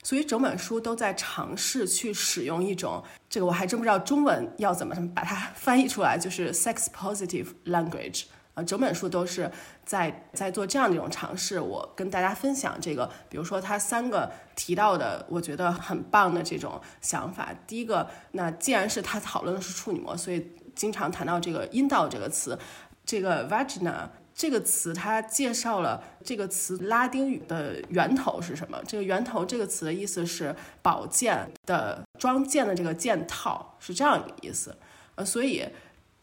[0.03, 8.25] 所以整本书都在尝试去使用一种这个我还真不知道中文要怎么把它翻译出来，就是 sex positive language。
[8.57, 9.51] 啊，整本书都是
[9.85, 11.59] 在在做这样的一种尝试。
[11.59, 17.53] 我跟大家分享这个，比如说他三个提到的，我觉得很棒的这种想法。
[17.67, 22.57] 第一个，那既然是他讨论的是处女膜，所以经常谈到这个阴道这个词，
[23.05, 28.81] 这个 vagina 这个词，它介绍了这个词拉丁语的源头是什么？
[28.87, 34.75] 这个源头这个词的意思是宝剑的装剑的这个剑套，是这样一个意思。
[35.13, 35.63] 呃，所以。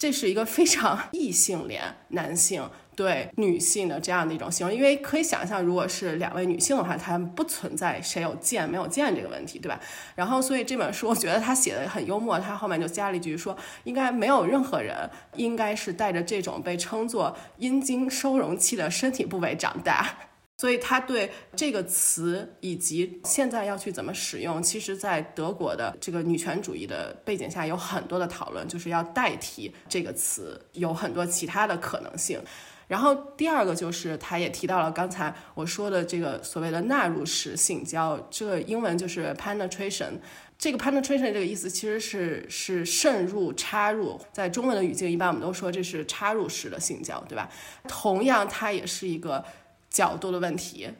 [0.04, 9.80] 这是一个非常异性恋男性对女性的这样的一种形容，因为可以想象，如果是两位女性的话，他们不存在谁有剑没有剑这个问题，对吧？
[10.14, 20.14] 然后，所以这本书我觉得他写的很幽默，他后面就加了一句说，应该没有任何人应该是带着这种被称作阴茎收容器的身体部位长大。
[20.56, 32.40] 所以他对这个词以及现在要去怎么使用，其实，在德国的这个女权主义的背景下，有很多的讨论，就是要代替这个词，有很多其他的可能性。
[32.86, 40.12] 然后第二个就是，他也提到了刚才我说的这个所谓的纳入式性交，这个英文就是 penetration。
[40.56, 47.50] 这个 penetration 这个意思其实是是渗入、插入，在中文的语境一般我们都说这是插入式的性交，对吧？
[47.88, 49.44] 同样，它也是一个。
[49.94, 50.90] 角度的问题，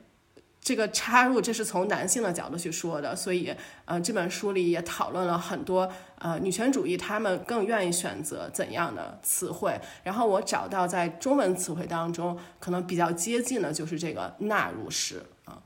[0.60, 3.52] 这个插入这是从男性的角度去说的，所以
[3.84, 15.60] 呃这本书里也讨论了很多呃女权主义他们更愿意选择怎样的词汇，然后我找到在中文词汇当中可能比较接近的就是这个纳入式啊。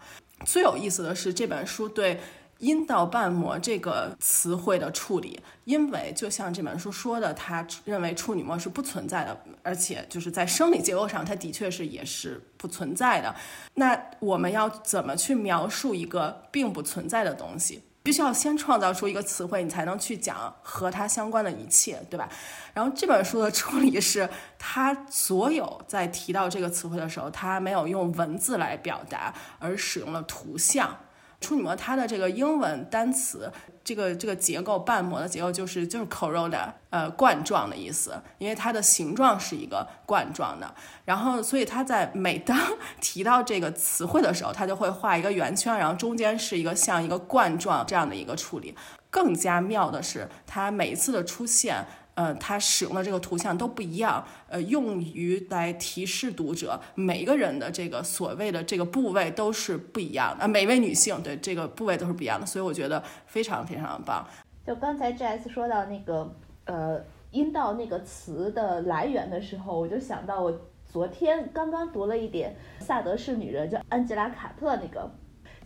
[0.46, 2.18] 最有意思的是这本书对。
[2.58, 13.34] 阴道瓣膜这个词汇的处理，因为就像这本书说的，他认为处女膜是不存在的，而且就是在生理结构上，它的确是也是不存在的。
[13.74, 17.82] 那我们要怎么去描述一个并不存在的东西？
[18.02, 22.26] 必须要先创造出一个词汇，你才能去讲和它相关的一切，对吧？
[22.72, 24.26] 然后这本书的处理是，
[24.58, 30.96] 他所有在提到这个词汇的时候，他没有用文字来表达，而使用了图像。
[31.40, 33.50] 处女膜它的这个英文单词，
[33.84, 40.74] 这个这个结构瓣膜的结构就是就是 corona，呃冠状的意思，因为它的形状是一个冠状的。
[41.04, 42.58] 然后所以它在每当
[43.00, 48.74] 提到这个词汇的时候，它就会画一个圆圈，然后中间是一个像一个冠状这样的一个处理。
[49.10, 51.86] 更加妙的是，它每一次的出现。
[52.18, 64.26] 呃，它使用的这个图像都不一样，呃，用于来提示读者每一个人的这个所谓的这个部位都是不一样的，每位女性对这个部位都是不一样的，所以我觉得非常非常棒。
[64.66, 67.00] 就刚才 Jess 说到那个呃
[67.30, 75.08] 阴道那个词的来源的时候，我就想到我昨天刚刚读了一点萨德式女人，叫安吉拉卡特那个。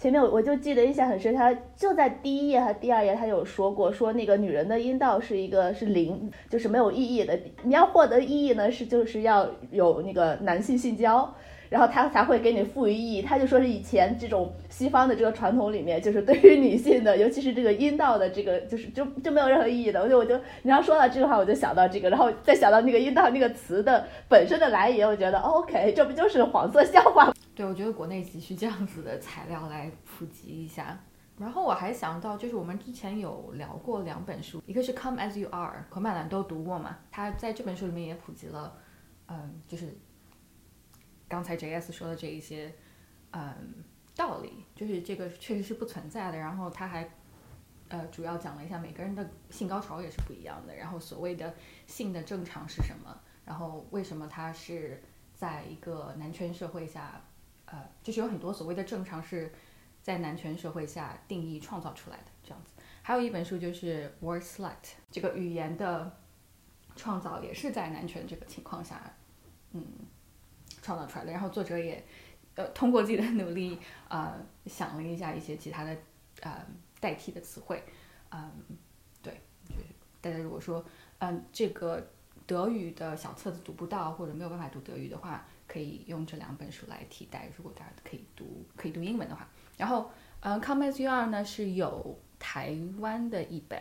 [0.03, 7.39] 前面我我就记得印象很深，他就在第一页和第二页，他有说过，说那个女人的阴道是一个是零，就是没有意义的。
[7.63, 11.33] 你要获得意义呢，是就是要有那个男性性交。
[11.73, 13.23] 然后他才会给你赋予意义。
[13.23, 20.03] 他就说是以前这种西方的这个传统里面，就是对于女性的，尤其是这个阴道的这个，就是就就没有任何意义的。
[20.03, 27.33] 我就我就你要说到这个话，我就想到这个，然后再想到那个阴道那个词的本身的来源，我觉得 OK，这不就是黄色笑话？
[27.55, 31.01] 对，我觉得国内急需这样子的材料来普及一下。
[31.39, 36.99] 然后我还想到，就是我们之前有聊过两本书，一个是《Come as You Are》，何曼兰都读过嘛。
[37.11, 38.75] 他在这本书里面也普及了，
[39.29, 39.97] 嗯，就是。
[41.33, 42.71] 刚才 J.S 说的这一些，
[43.31, 43.83] 嗯，
[44.15, 46.37] 道理就是这个确实是不存在的。
[46.37, 47.09] 然后他还，
[47.89, 50.77] 呃，主要讲了一下每个人的性高潮也是不一样的。
[50.77, 51.55] 然后所谓的
[51.87, 53.19] 性的正常是什么？
[53.47, 55.03] 然后为什么它是
[55.35, 57.19] 在一个男权社会下，
[57.65, 59.51] 呃，就是有很多所谓的正常是
[60.03, 62.75] 在男权社会下定义创造出来的这样子。
[63.01, 64.69] 还有一本书就是《Word Slut》，
[65.11, 66.15] 这个语言的
[66.95, 69.15] 创造也是在男权这个情况下，
[69.71, 69.83] 嗯。
[70.83, 71.33] 创造出来的。
[71.33, 72.05] 然后作者也
[72.57, 73.79] 呃通过自己的努力
[74.09, 75.97] 啊想了一下一些其他的
[76.43, 76.67] 呃
[77.01, 77.83] 代替的词汇，
[78.31, 78.51] 嗯，
[79.23, 79.81] 对，就是
[80.21, 80.85] 大家如果说
[81.19, 82.07] 嗯这个
[82.47, 87.49] 德语的小册子读不到或者没有办法读德语的话，可以用这两本书来替代。
[87.57, 90.11] 如果大家可以读可以读英文的话，然后
[90.41, 93.81] 嗯，Come as You Are 呢是有台湾的一本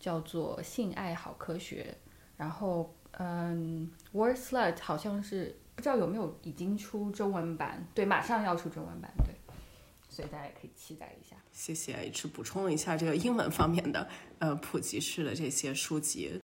[0.00, 1.94] 叫做《性爱好科学》，
[2.36, 9.32] 然后嗯，Word Slut 好像是不知道有没有已经出中文版，对，马上要出中文版，对，
[10.08, 11.36] 所以大家也可以期待一下。
[11.52, 14.08] 谢谢 H 补充了一下这个英文方面的
[14.40, 16.40] 呃普及式的这些书籍。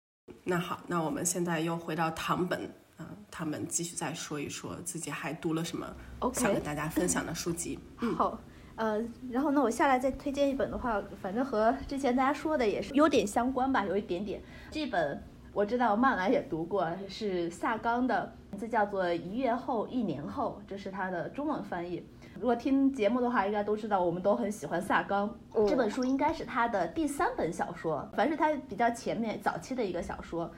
[0.43, 2.68] 那好，那我们现在又回到唐本，
[2.99, 5.87] 嗯、他们继续再说一说自己还读了什么
[6.18, 7.78] OK 想跟大家分享的书籍。
[8.01, 8.37] 嗯好，
[8.74, 9.01] 呃，
[9.31, 14.43] 然后呢，我下来再推荐一本的话，反正和之前大家说的也是有点相关吧，有一点点。
[14.72, 15.22] 这本
[15.53, 22.05] 我知道曼兰也读过，是萨冈的，名字叫做《一月后一年后》，这是他的中文翻译。
[22.36, 25.28] 如果听节目的话，应该都知道我们都很喜欢萨冈。
[25.55, 30.51] 嗯这本书应该是他的第三本小说，凡是他比较前面早期的一个小说。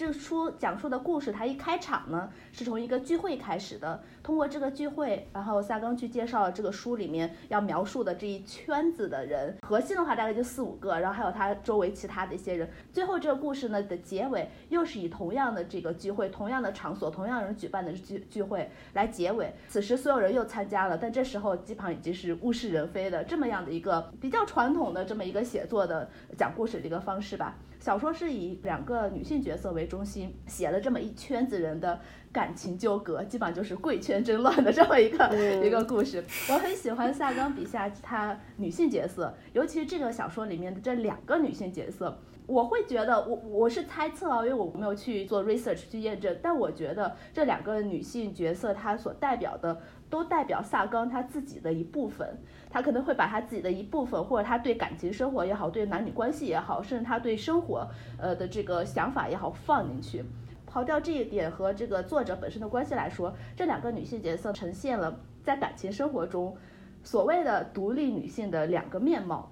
[0.00, 4.02] 这书讲述的故事，它一开场呢是从一个聚会开始的。
[4.22, 12.66] 通过这个聚会，然后萨冈去介绍了这个书里面要描述的这一圈子的人，核心的话大概就四五个，然后还有他周围其他的一些人。
[12.90, 19.52] 最后这个故事呢的结尾又是以同样的这个聚会、同样的场所、同样人举办的聚聚会来结尾。
[19.68, 27.54] 此时所有人又参加了，但这时候基本上已经是物是人非的这么样的一个比较传统的这么一个写作的讲故事的一个方式吧。
[27.80, 31.98] 小说是以两个女性角色为中心，写了这么一圈子人的
[32.30, 36.22] 感情纠葛，基本上就是贵圈争乱的这么一个、嗯一个故事。
[36.50, 42.20] 我很喜欢萨冈笔下他女性角色，尤其是这个小说里面的这两个女性角色。
[42.46, 52.42] 我会觉得，我我是猜测啊，因为我没有去做 research 去验证，但我觉得这两个女性角色她所代表的，都代表萨冈他自己的一部分。
[52.70, 60.24] 他可能会把他自己的一部分，或者他对感情生活也好，对男女关系也好，甚至他对生活呃的这个想法也好放进去。
[60.64, 66.56] 抛掉这一点和这个作者本身的关系来说，这两个女性角色呈现了在感情生活中
[67.02, 69.50] 所谓的独立女性的两个面貌。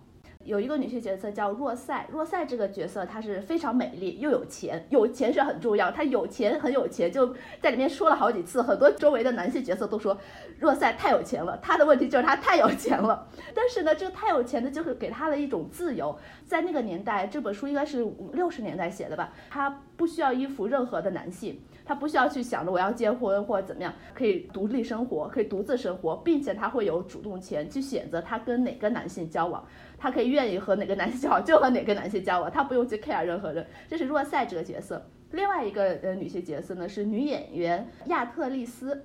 [0.49, 10.17] 有一个女性角色叫若塞，若塞这个角色她是非常美丽又有钱，有钱是很重要，她有钱很有钱，就在里面说了好几次，很多周围的男性角色都说
[10.59, 13.29] 若塞太有钱了，她的问题就是她太有钱了。
[13.55, 16.19] 但是呢，这个太有钱的，就是给她了一种自由。
[16.47, 19.69] 在那个年代，这本书应该是五六十年代写的吧，她
[19.99, 21.61] 不需要依附任何的男性。
[21.85, 29.67] 她不需要去想着我要结婚或者怎么样，可以独立生活，可以独自生活，并且她会有主动权去选择她跟哪个男性交往，
[29.99, 33.67] 她可以愿意和哪个男性交往就和哪个男性交往，她不用去 care 任何人。
[33.89, 35.11] 这是若赛这个角色。
[35.33, 39.05] 另外一个呃女性角色呢是女演员亚特丽斯。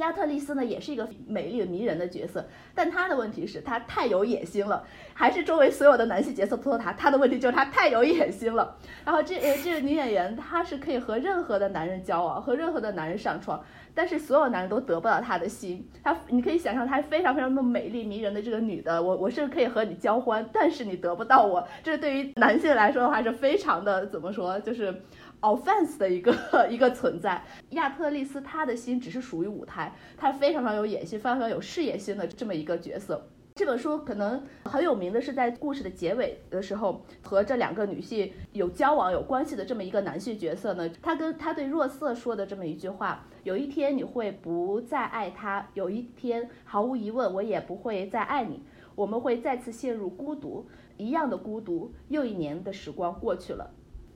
[0.00, 2.44] 亚特丽斯呢，也是一个美丽迷人的角色，
[2.74, 4.84] 但她的问题是她太有野心了，
[5.14, 8.76] 还是周围所有的男性角色都说她，她的问题就是她太有野心了。
[9.04, 13.62] 然后这呃这个女演员她是可以和任何的男人交往，和任何的男人上床，
[13.94, 15.88] 但是所有男人都得不到她的心。
[16.02, 25.02] 她你可以想象，她是非常非常的美丽迷人的这个女的，我我是可以和你交欢，但是你得不到我，这对于男性来说的话是非常的怎么说，就是。
[25.40, 26.34] Offense 的一个
[26.70, 33.28] 一个存在，亚特丽斯她的心只是属于舞台，她非常非常有野心，非常非常有事业心的这么一个角色。
[33.56, 48.62] 这本书可能很有名的是在故事的结尾的时候，和这两个女性有交往有关系的这么一个男性角色呢，他跟他对若瑟说的这么一句话：有一天你会不再爱他，有一天毫无疑问我也不会再爱你，
[48.94, 50.66] 我们会再次陷入孤独，
[50.96, 51.92] 一样的孤独。
[52.08, 53.70] 又一年的时光过去了。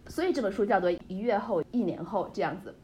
[0.07, 2.75] 所以这本书叫做一月后、一年后这样子，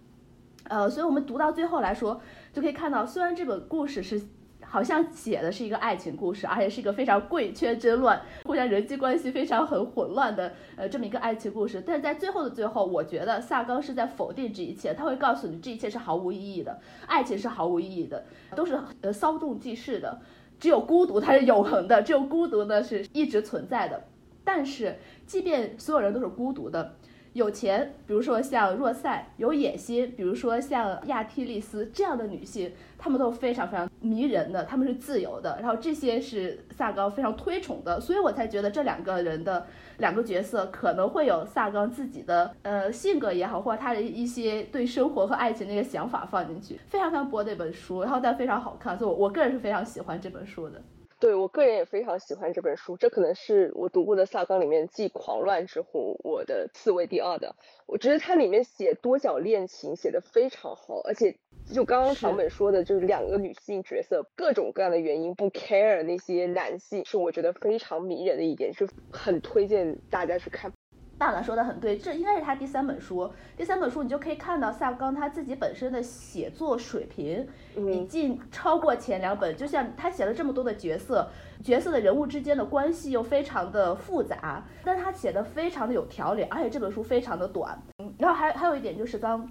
[0.64, 2.20] 呃，所以我们读到最后来说，
[2.52, 4.20] 就可以看到，虽然这本故事是
[4.62, 20.20] 好像写的是一个爱情故事，而且是一个非常贵圈争乱、互相人际关系非常很混乱的呃这么一个爱情故事，但是在最后的最后，我觉得萨冈是在否定这一切，他会告诉你这一切是毫无意义的，爱情是毫无意义的，都是呃稍纵即逝的，
[20.58, 24.04] 只有孤独它是永恒的，只有孤独呢是一直存在的。
[24.42, 24.96] 但是，
[25.26, 26.96] 即便所有人都是孤独的，
[27.32, 35.56] 有钱，比如说像若赛；有野心，比如说像亚提丽斯这样的女性，她们都非常非常迷人的，她们是自由的。
[35.60, 39.64] 然后这些是萨冈非常推崇的，所以我才觉得这两个人的
[39.98, 50.82] 两个角色可能会有萨冈自己的呃性格也好，或者他的一些对生活和爱情的一个想法放进去，非常非常薄的一本书，然后但非常好看，所以我我个人是非常喜欢这本书的。
[51.20, 57.54] 对我个人也非常喜欢这本书，这可能是我读过的萨冈里面继《狂乱》之后我的次为第二的。
[57.86, 61.36] 我觉得它里面写多角恋情写的非常好，而且
[61.70, 70.72] 就刚刚唐本说的，就是两个女性角色，各种各样的原因不 care 那些男性，是我觉得非常迷人的一点，是很推荐大家去看。
[71.20, 73.30] 大暖说的很对，这应该是他第三本书。
[73.54, 77.46] 第三本书你就可以看到萨冈他自己本身的写作水平
[77.76, 79.54] 已经超过前两本。
[79.54, 81.28] 就像他写了这么多的角色，
[81.62, 87.78] 角色的人物之间的关系又非常的复杂，但他写的非常的有条理，而且这本书非常的短。
[88.16, 89.46] 然后还还有一点就是刚。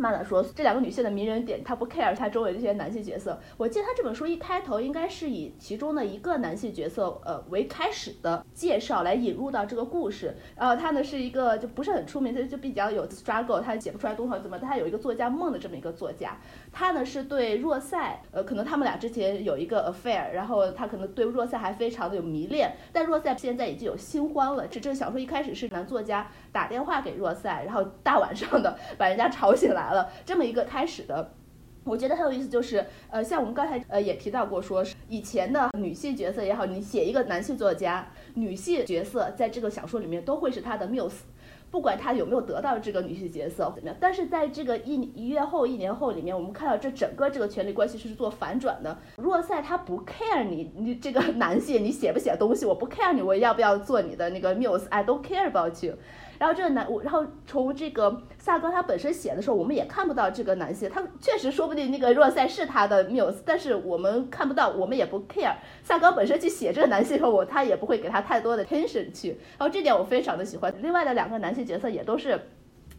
[0.00, 3.38] 慢的说，这两个女性的迷人点，她不 care 她周围这些男性角色。
[3.56, 10.34] 我记得她这本书一开头应该是以其中的一个男性角色，呃为开始的介绍来引入到这个故事。
[10.56, 14.58] 然后他呢是一个就不是很出名，他就比较有 struggle，他写不出来东西怎么？
[14.58, 16.36] 他有一个作家梦的这么一个作家。
[16.72, 22.74] 他呢是对若塞，呃可能他们俩之前有一个 affair，然后他可能对若塞还非常的有迷恋。
[22.92, 24.66] 但若塞现在已经有新欢了。
[24.68, 29.92] 这这个小说一开始是男作家打电话给若塞，然后大晚上的 把人家吵醒来。
[29.92, 31.34] 了这么一个开始的，
[31.82, 41.24] 我觉得很有意思，就是呃，像我们刚才呃也提到过，说以前的女性角色也好，你写一个男性作家，女性角色在这个小说里面都会是他的缪斯，
[41.70, 48.98] 不管他有没有得到这个女性角色怎么样，但是在这个一一月后一年后里面，我们看到这整个这个权力关系是做反转的。
[49.16, 55.94] 若赛他不 care 你，你这个男性你写不写东西，我不 care 你，我要不要做你的那个 muse？I don't care about you。
[56.40, 65.52] 然后这个男，我然后从这个萨冈他本身写的时候，我们也看不到这个男性，他确实说不定那个若塞是他的缪斯，但是我们看不到，我们也不 care。
[65.82, 69.38] 萨冈本身去写这个男性的时候，我他也不会给他太多的 tension 去。
[69.58, 70.74] 然后这点我非常的喜欢。
[70.80, 72.40] 另外的两个男性角色也都是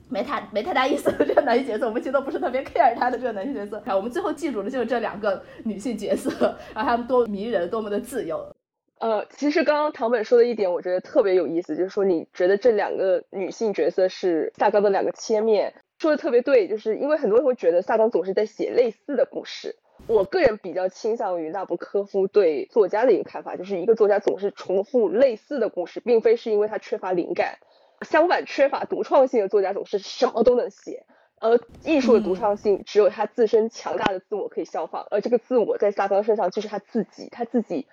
[0.07, 3.81] 没太没太大意思的这个男性角色，我们其实都不是特别 care 他的这个男性角色。
[3.95, 6.29] 我们最后记住的就是这两个女性角色，
[6.75, 8.45] 然后他们多迷人，多么的自由。
[9.01, 19.75] 呃，其实刚刚唐本说的一点，我觉得特别有意思，就是说你觉得这两个女性角色是萨冈的两个切面，说的特别对，就是因为很多人会觉得萨冈总是在写类似的故事。
[20.05, 27.57] 我个人比较倾向于纳博科夫对作家的一个看法，就是一个作家总是重复类似的故事，并非是因为他缺乏灵感，
[28.01, 31.07] 相反，缺乏独创性的作家总是什么都能写，
[31.39, 37.87] 而艺术的独创性只有他自身强大的自我可以效仿，而这个自我在萨冈身上就是他自己，他自己。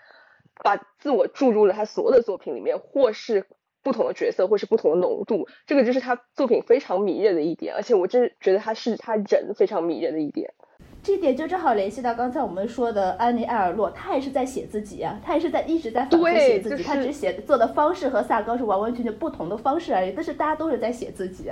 [0.63, 3.47] 把自我注入了他所有的作品里面，或是
[3.83, 7.75] 不同的角色，或是不同的浓度，这个就是他作品非常迷人的一点。
[7.75, 10.53] 而且我真觉得他是他人非常迷人的一点。
[11.01, 21.51] 这点就正好联系到刚才我们说的安妮·艾尔洛，他也是在写自己啊，他也是在一直在反复写自己，他只写做的方式和萨高是完完全全不同的方式而已，但是大家都是在写自己。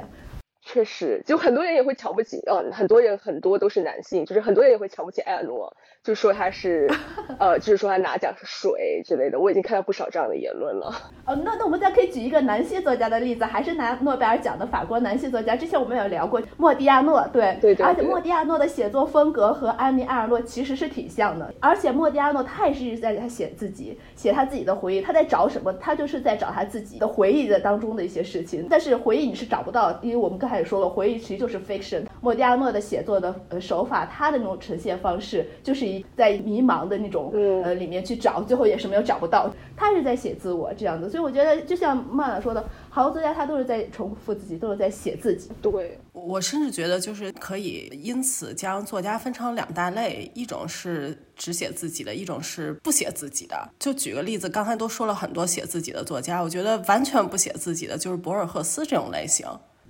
[0.69, 6.91] 确实，就很多人也会瞧不起，嗯，很多人很多都是男性，就是很多人也会瞧不起艾尔诺，就说他是，
[7.39, 9.39] 呃，就是说他拿奖是水之类的。
[9.39, 10.93] 我已经看到不少这样的言论了。
[11.25, 15.55] 哦，那那我们再可以举一个男性作家的例子，还是拿诺贝尔奖的法国男性作家。
[15.55, 21.55] 之前我们有聊过莫迪亚诺，对对对，而且莫迪亚诺的写作风格和安妮·埃尔诺其实是挺像的。
[21.61, 25.01] 而且莫迪亚诺他也是一直在他写自己，写他自己的回忆。
[25.01, 25.73] 他在找什么？
[25.75, 28.67] 他就是在找他自己的回忆的当中的一些事情。
[28.69, 30.56] 但是回忆你是找不到，因为我们刚才。
[30.59, 32.05] 也说了，回忆其实就是 fiction。
[32.21, 39.51] 莫迪亚诺的写作的呃手法，他的那种呈现方式，就是一在迷茫的那种呃里面去找，最后也是没有找不到。
[39.77, 45.51] 他是在写自我这样子，所以我觉得就像曼娜说的，好多作家他都是在重复自己，都是在写自己。
[45.61, 53.69] 对我甚至觉得就是可以因此将作家分成两大类，一种是只写自己的，一种是不写自己的。
[53.79, 59.47] 就举个例子，刚才都说了很多写自己的作家，我觉得完全不写自己的就是博尔赫斯这种类型。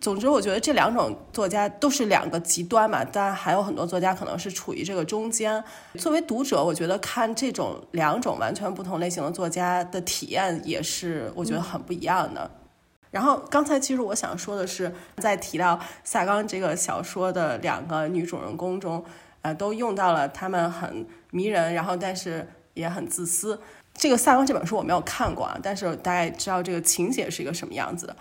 [0.07, 5.65] 总之，我觉得这两种作家都是两个极端嘛，当然还有很多作家可能是处于这个中间。
[5.99, 12.49] 作为读者，我觉得看这种两种完全不同类型的作家的体验也是我觉得很不一样的。
[13.11, 19.05] 然后刚才其实我想说的是，在提到萨冈这个小说的两个女主人公中，
[19.43, 23.61] 呃，都用到了她们很迷人，然后但是也很自私。
[23.93, 28.17] 这个萨冈这本书我没有看过啊，但是大概知道这个情节是一个什么样子的。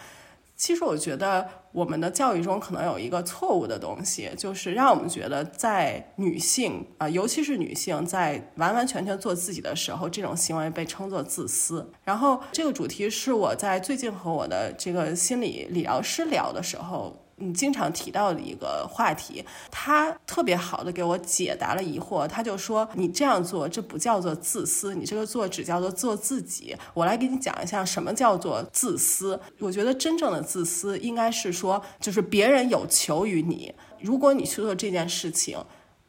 [0.55, 11.91] 其实我觉得我们的教育中可能有一个错误的东西，就是让我们觉得在女性啊，尤其是女性在完完全全做自己的时候，这种行为被称作自私。
[12.03, 17.24] 然后这个主题是我在最近和我的这个心理理疗师聊的时候。
[17.37, 22.25] 你，经常提到的一个话题，他特别好的给我解答了疑惑。
[22.27, 29.39] 他就说：“你这样做，这不叫做自私，你这个做只叫做做自己。”我来给你讲一下什么叫做自私。
[29.59, 35.57] 我觉得真正的自私应该是说，就是别人有求于你，如果你去做这件事情，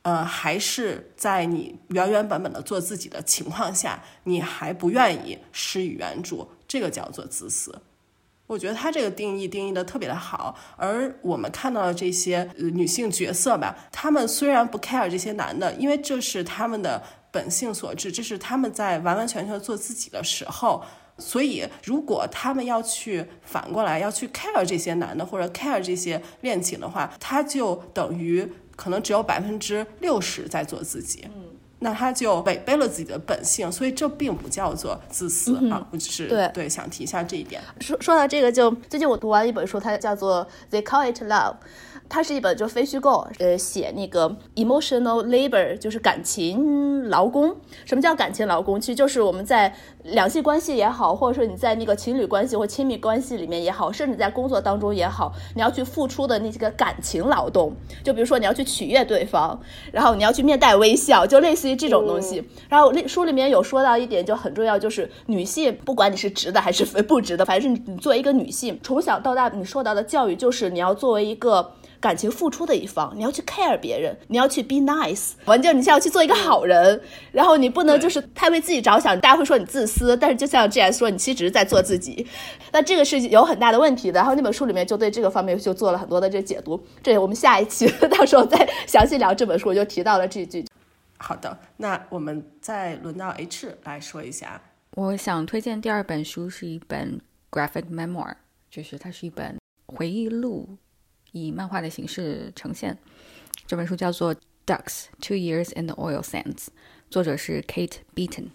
[0.03, 7.77] 呃，还是在你原原本本的做自己的情况下，你还不愿意施以援助，这个叫做自私。
[8.47, 20.85] 我觉得他这个定义定义的特别的好，而我们看到的这些呃女性角色吧，她们虽然不 care 这些男的，因为这是他们的本性所致，这是他们在完完全全做自己的时候。
[21.19, 31.27] 所以，如果他们要去反过来要去 care 这些男的或者 care 这些恋情的话，他就等于可能只有百分之六十在做自己。
[31.79, 35.87] 那他就违背了自己的本性，所以这并不叫做自私啊！
[35.91, 37.61] 我只是对对想提一下这一点。
[37.81, 41.55] 说说到这个，就最近我读完一本书，它叫做《They Call It Love》。
[42.09, 47.55] 它是一本就非虚构，呃，写那个 emotional labor，就是感情劳工。
[47.85, 48.81] 什么叫感情劳工？
[48.81, 57.73] 其实就是我们在两性关系也好，或者说你在那个情侣关系或亲密关系里面也好，甚至在工作当中也好，你要去付出的那些个感情劳动。
[58.03, 59.59] 就比如说你要去取悦对方，
[59.93, 62.43] 然后你要去面带微笑，就类似于这种东西。
[62.69, 71.73] 然后书里面有说到一点就很重要，就是女性不管你是直的还是不直的，反正你作为一个女性，从小到大你受到的教育就是你要作为一个。
[72.01, 77.01] 感情付出的一方，你要去 care 别人，你要去 be nice，完就你是要去做一个好人，
[77.33, 82.27] 然后你不能就是太为自己着想，大家会说你自私，但是就像 G S 说，你其实只是在做自己，
[82.73, 84.19] 那这个是有很大的问题的。
[84.19, 90.65] 然后那本书里面就对这个方面就做了很多的这解读，这我们下一期 到时候再详细聊这本书，我就提到了这句。
[91.19, 94.61] 好的，那我们再轮到 H 来说一下，
[94.97, 97.21] 我想推荐第二本书是一本
[97.51, 98.35] graphic memoir，
[98.71, 100.77] 就是它是一本回忆录。
[101.37, 102.97] 以漫画的形式呈现。
[103.67, 104.35] 这本书叫做
[104.65, 106.55] 《Ducks: Two Years in the Oil Sands》，
[107.11, 108.49] 作者是 Kate Beaton。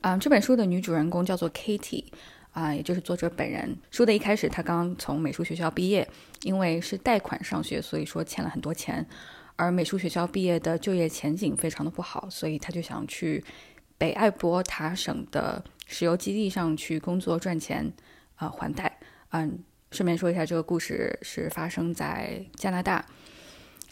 [0.00, 2.04] 啊，这本书的女主人公叫做 Katie，
[2.52, 3.76] 啊，也就是作者本人。
[3.90, 6.08] 书的一开始，她刚从美术学校毕业，
[6.42, 9.06] 因为是贷款上学，所以说欠了很多钱。
[9.56, 13.44] 而美术学校毕业的就业前景非常的不好，所以她就想去
[13.98, 17.92] 北艾伯塔省的石油基地上去工作赚钱，
[18.36, 18.98] 啊，还贷。
[19.30, 19.64] 嗯。
[19.94, 23.06] 顺便说一下，这个故事是发生在加拿大。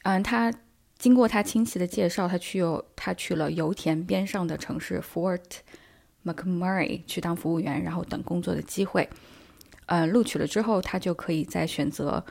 [0.02, 0.52] 嗯，他
[0.98, 5.40] 经过他亲戚的介绍，他去有他去了油田边上的城市 Fort
[6.24, 9.08] McMurray 去当服务员，然后等工作的机会。
[9.86, 12.24] 嗯，录取了之后，他就可以再选择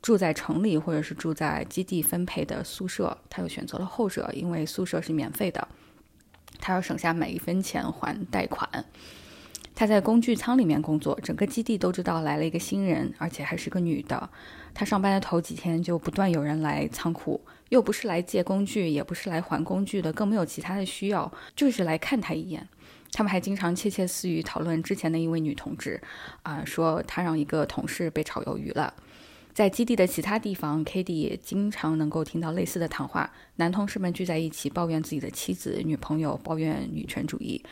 [0.00, 3.18] 住在城里，或者是住在基地分配的宿舍。
[3.28, 5.68] 他又选择了后者，因为宿舍是免费的，
[6.58, 8.86] 他要省下每一分钱还贷款。
[9.80, 14.28] 他在工具仓里面工作，整个基地都知道来了一个新人，而且还是个女的。
[14.74, 22.68] 他上班的头几天就不断有人来仓库，又不是来借工具，也不是来还工具的，更没有其他的需要，就是来看他一眼。
[23.10, 25.98] 他们还经常窃窃私语讨论之前的一位女同志，
[26.42, 28.92] 啊，说他让一个同事被炒鱿鱼了。
[29.54, 37.64] 在基地的其他地方 k d 也经常能够听到类似的谈话，男同事们聚在一起抱怨自己的妻子、女朋友，抱怨女权主义。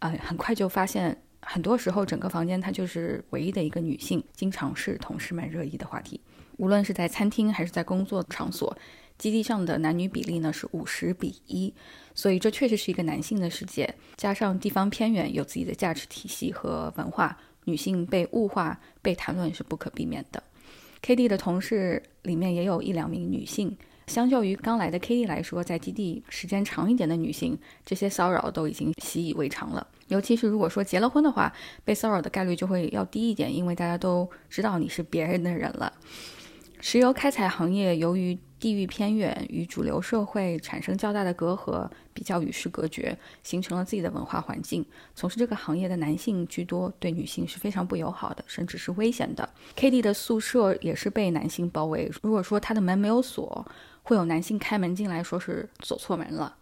[0.00, 1.22] 啊，很快就发现。
[1.46, 6.20] 很多时候，整个房间它就是唯一的一个女性，经常是同事们热议的话题。
[6.56, 8.76] 无论是在餐厅还是在工作场所，
[9.18, 11.72] 基地上的男女比例呢是五十比一，
[12.14, 13.92] 所以这确实是一个男性的世界。
[14.16, 20.42] 加上地方偏远，有自己的价值体系和文化，女性被物化、被谈论是不可避免的。
[21.02, 23.76] K D 的同事里面也有一两名女性。
[24.06, 29.86] 相较于刚来的 K D 来说，在基地时间长一点的女性，这些骚扰都已经习以为常了。
[30.08, 31.52] 尤其是如果说结了婚的话，
[31.84, 35.92] 被骚扰的概率就会要低一点，因为大家都知道你是别人的人了。
[36.80, 44.84] 石油开采行业由于地域偏远，与主流社会产生较大的隔阂，比较与世隔绝，形成了自己的文化环境。
[45.14, 49.48] 从事这个行业的男性居多，对女性是非常不友好的，甚至是危险的。
[49.76, 53.66] K D 的宿舍也是被男性包围，如果说他的门没有锁。
[54.06, 56.54] 会有男性开门进来，说是走错门了。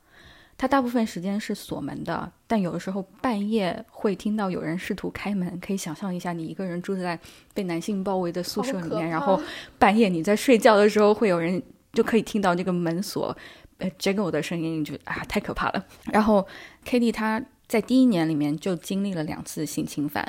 [0.63, 5.59] 他大部分时间是锁门的，但有的时候半夜会听到有人试图开门。
[5.59, 7.19] 可以想象一下，你一个人住在
[7.53, 9.43] 被男性包围的宿舍里面，然后
[9.77, 11.61] 半夜你在睡觉的时候，会有人
[11.93, 13.37] 就可以听到这个门锁
[13.79, 15.85] 呃 jiggle 的声音，你就啊太可怕了。
[16.13, 16.47] 然后
[16.85, 20.25] k d 他在第一年里面就经历了两次性侵犯，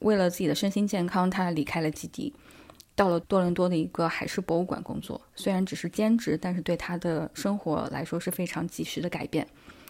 [0.00, 2.34] 为了自己的身心健康，他离开了基地。
[3.00, 9.46] 到了多伦多的一个海事博物馆工作，虽然只是兼职，但是对他的生活来说是非常及时的改变。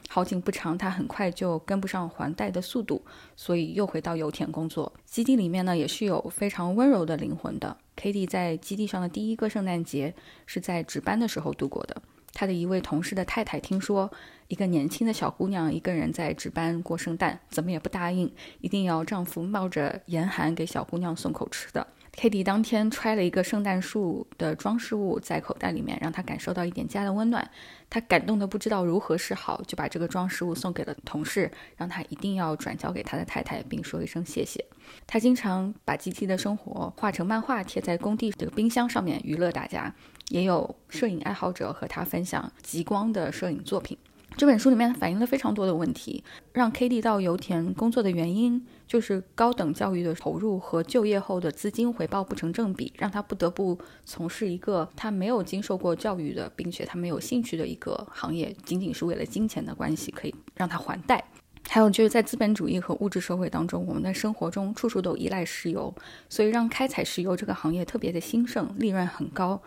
[0.09, 3.05] 好景不长，他很快就跟不上还贷的速度，
[3.35, 4.93] 所以又回到油田工作。
[5.05, 7.77] 基地里面呢，也是有非常温柔的灵魂的。
[7.97, 10.15] k d 在基地上的第一个圣诞节
[10.47, 12.01] 是在值班的时候度过的。
[12.33, 14.09] 他的一位同事的太太听说
[14.47, 21.85] 一个年轻的小姑娘一个人在值班过圣诞，怎么也不答应，一定要丈夫冒着严寒给小姑娘送口吃的。
[22.21, 27.51] Kitty 当天揣了一个圣诞树的装饰物在口袋里面，让他感受到一点家的温暖。
[27.89, 34.63] 他感动的不知道如何是好，就把这个装饰物送给了同事，让他一定要转交给他的太太，并说一声谢谢。
[35.07, 39.95] 他经常把 GT 的生活画成漫画，贴在工地这个冰箱上面娱乐大家。
[40.29, 43.97] 也有摄影爱好者和他分享极光的摄影作品。
[44.41, 46.25] 这本书里面反映了非常多的问题，
[46.55, 61.23] 让 k d 到油田工作的原因就是高等教育的投入和就业后的资金回报不成正比，让他不得不从事一个他没有经受过教育的，并且他没有兴趣的一个行业，仅仅是为了金钱的关系可以让他还贷。
[61.69, 65.95] 还有就是在资本主义和物质社会当中，我们的生活中处处都依赖石油，
[66.31, 69.61] 所以让开采石油这个行业特别的兴盛，利润很高，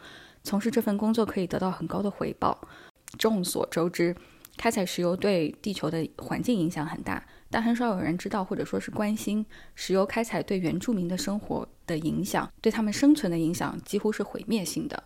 [0.43, 2.59] 从事这份工作可以得到很高的回报。
[3.19, 4.15] 众所周知，
[4.57, 9.45] 开采石油对地球的环境影响很大，但很少有人知道或者说是关心
[9.75, 15.03] 石油开采对原住民的生活的影响，对他们生存的影响几乎是毁灭性的。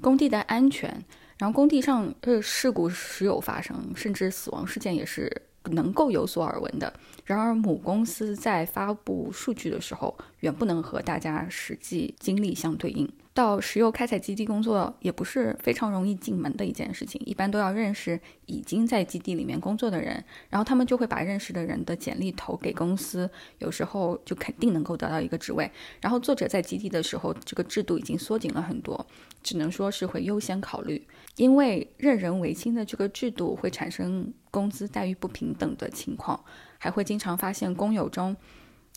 [0.00, 1.04] 工地的安全，
[1.38, 5.42] 然后工地上呃事故时有发生，甚至死亡事件也是。
[5.72, 6.92] 能够有所耳闻的。
[7.24, 13.12] 然而，母公司在发布数据的时候，远不能和大家实际经历相对应。
[13.36, 25.70] 到石油开采基地工作也不是非常容易进门的一件事情，一般都要认识已经在基地里面工作的人，然后他们就会把认识的人的简历投给公司，有时候就肯定能够得到一个职位。
[26.00, 29.06] 然后作者在基地的时候，这个制度已经缩紧了很多，
[29.42, 31.06] 只能说是会优先考虑，
[31.36, 36.42] 因为任人唯亲的这个制度会产生工资待遇不平等的情况，
[36.78, 38.34] 还会经常发现工友中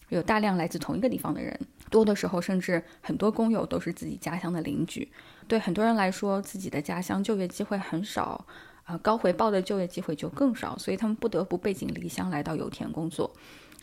[0.10, 1.60] 有大量来自同一个地方的人。
[1.90, 5.12] 多的时候，甚至很多工友都是自己家乡的邻居。
[5.48, 8.46] 对很多人来说，自己的家乡就业机会很少，
[8.84, 13.34] 啊，高回报的就业机会就更少，所以他们不得不背井离乡来到油田工作。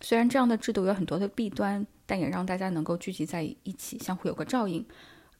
[0.00, 4.86] 虽然这样的制度有很多的弊端，但也让大家能够聚集在一起，相互有个照应。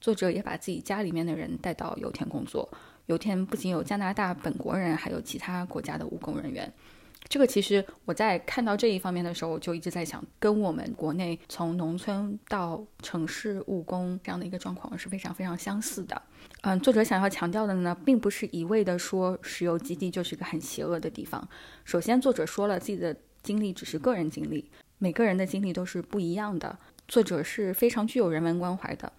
[0.01, 2.69] 作者也把自己家里面的人带到油田工作。
[3.07, 6.73] 油田不仅有加拿大本国人，还有其他国家的务工人员。
[7.29, 16.21] 这个其实我在看到这一方面的时候，我就一直在想，跟我们国内从农村到城市务工这样的一个状况是非常非常相似的。
[16.63, 21.47] 嗯，作者想要强调的呢，并不是一味的说石油基地就是一个很邪恶的地方。
[21.85, 26.79] 首先，作者说了自己的经历只是个人经历，每个人的经历都是不一样的。
[27.09, 29.13] 作者是非常具有人文关怀的。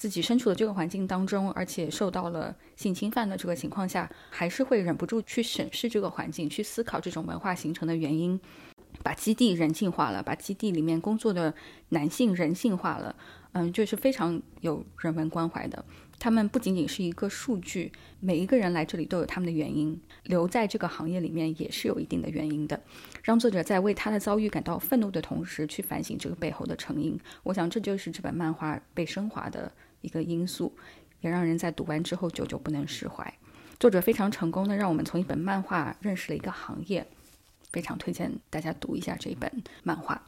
[0.00, 8.40] 自己身处的这个环境当中，而且受到了性侵犯的这个情况下，还是会忍不住去审视这个环境，去思考这种文化形成的原因，
[9.02, 11.54] 把基地人性化了，把基地里面工作的
[11.90, 13.14] 男性人性化了，
[13.52, 15.84] 嗯，就是非常有人文关怀的。
[16.18, 22.80] 他们不仅仅是一个数据，每一个人来这里都有他们的原因，留在这个行业里面也是有一定的原因的。
[23.22, 27.20] 让作者在为他的遭遇感到愤怒的同时，去反省这个背后的成因。
[27.42, 29.70] 我想这就是这本漫画被升华的。
[30.00, 30.72] 一个因素，
[31.20, 33.32] 也让人在读完之后久久不能释怀。
[33.78, 37.06] 作者非常成功的让我们从一本漫画认识了一个行业，
[37.70, 39.50] 非常推荐大家读一下这一本
[39.82, 40.20] 漫画。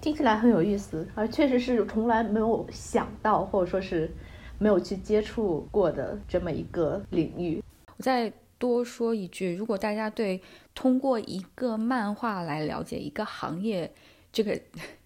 [0.00, 4.10] 听起来很有意思，而确实是从来没有想到，或者说是
[4.58, 7.62] 没有去接触过的这么一个领域。
[7.96, 10.42] 我再多说一句，如果大家对
[10.74, 13.92] 通过一个漫画来了解一个行业，
[14.32, 14.60] 这个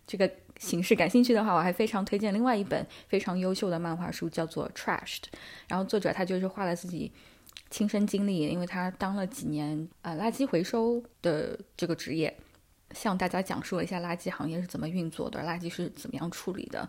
[0.07, 0.31] 这个。
[0.61, 5.23] 形式感兴趣的话，我还非常推荐另外一本非常优秀的漫画书，叫做《Trashed》。
[5.67, 7.11] 然后作者他就是画了自己
[7.71, 12.37] 亲身经历，因为他当了几年呃垃圾回收的这个职业，
[12.93, 16.87] 向大家讲述了一下垃圾行业是怎么运作的，垃圾是怎么样处理的，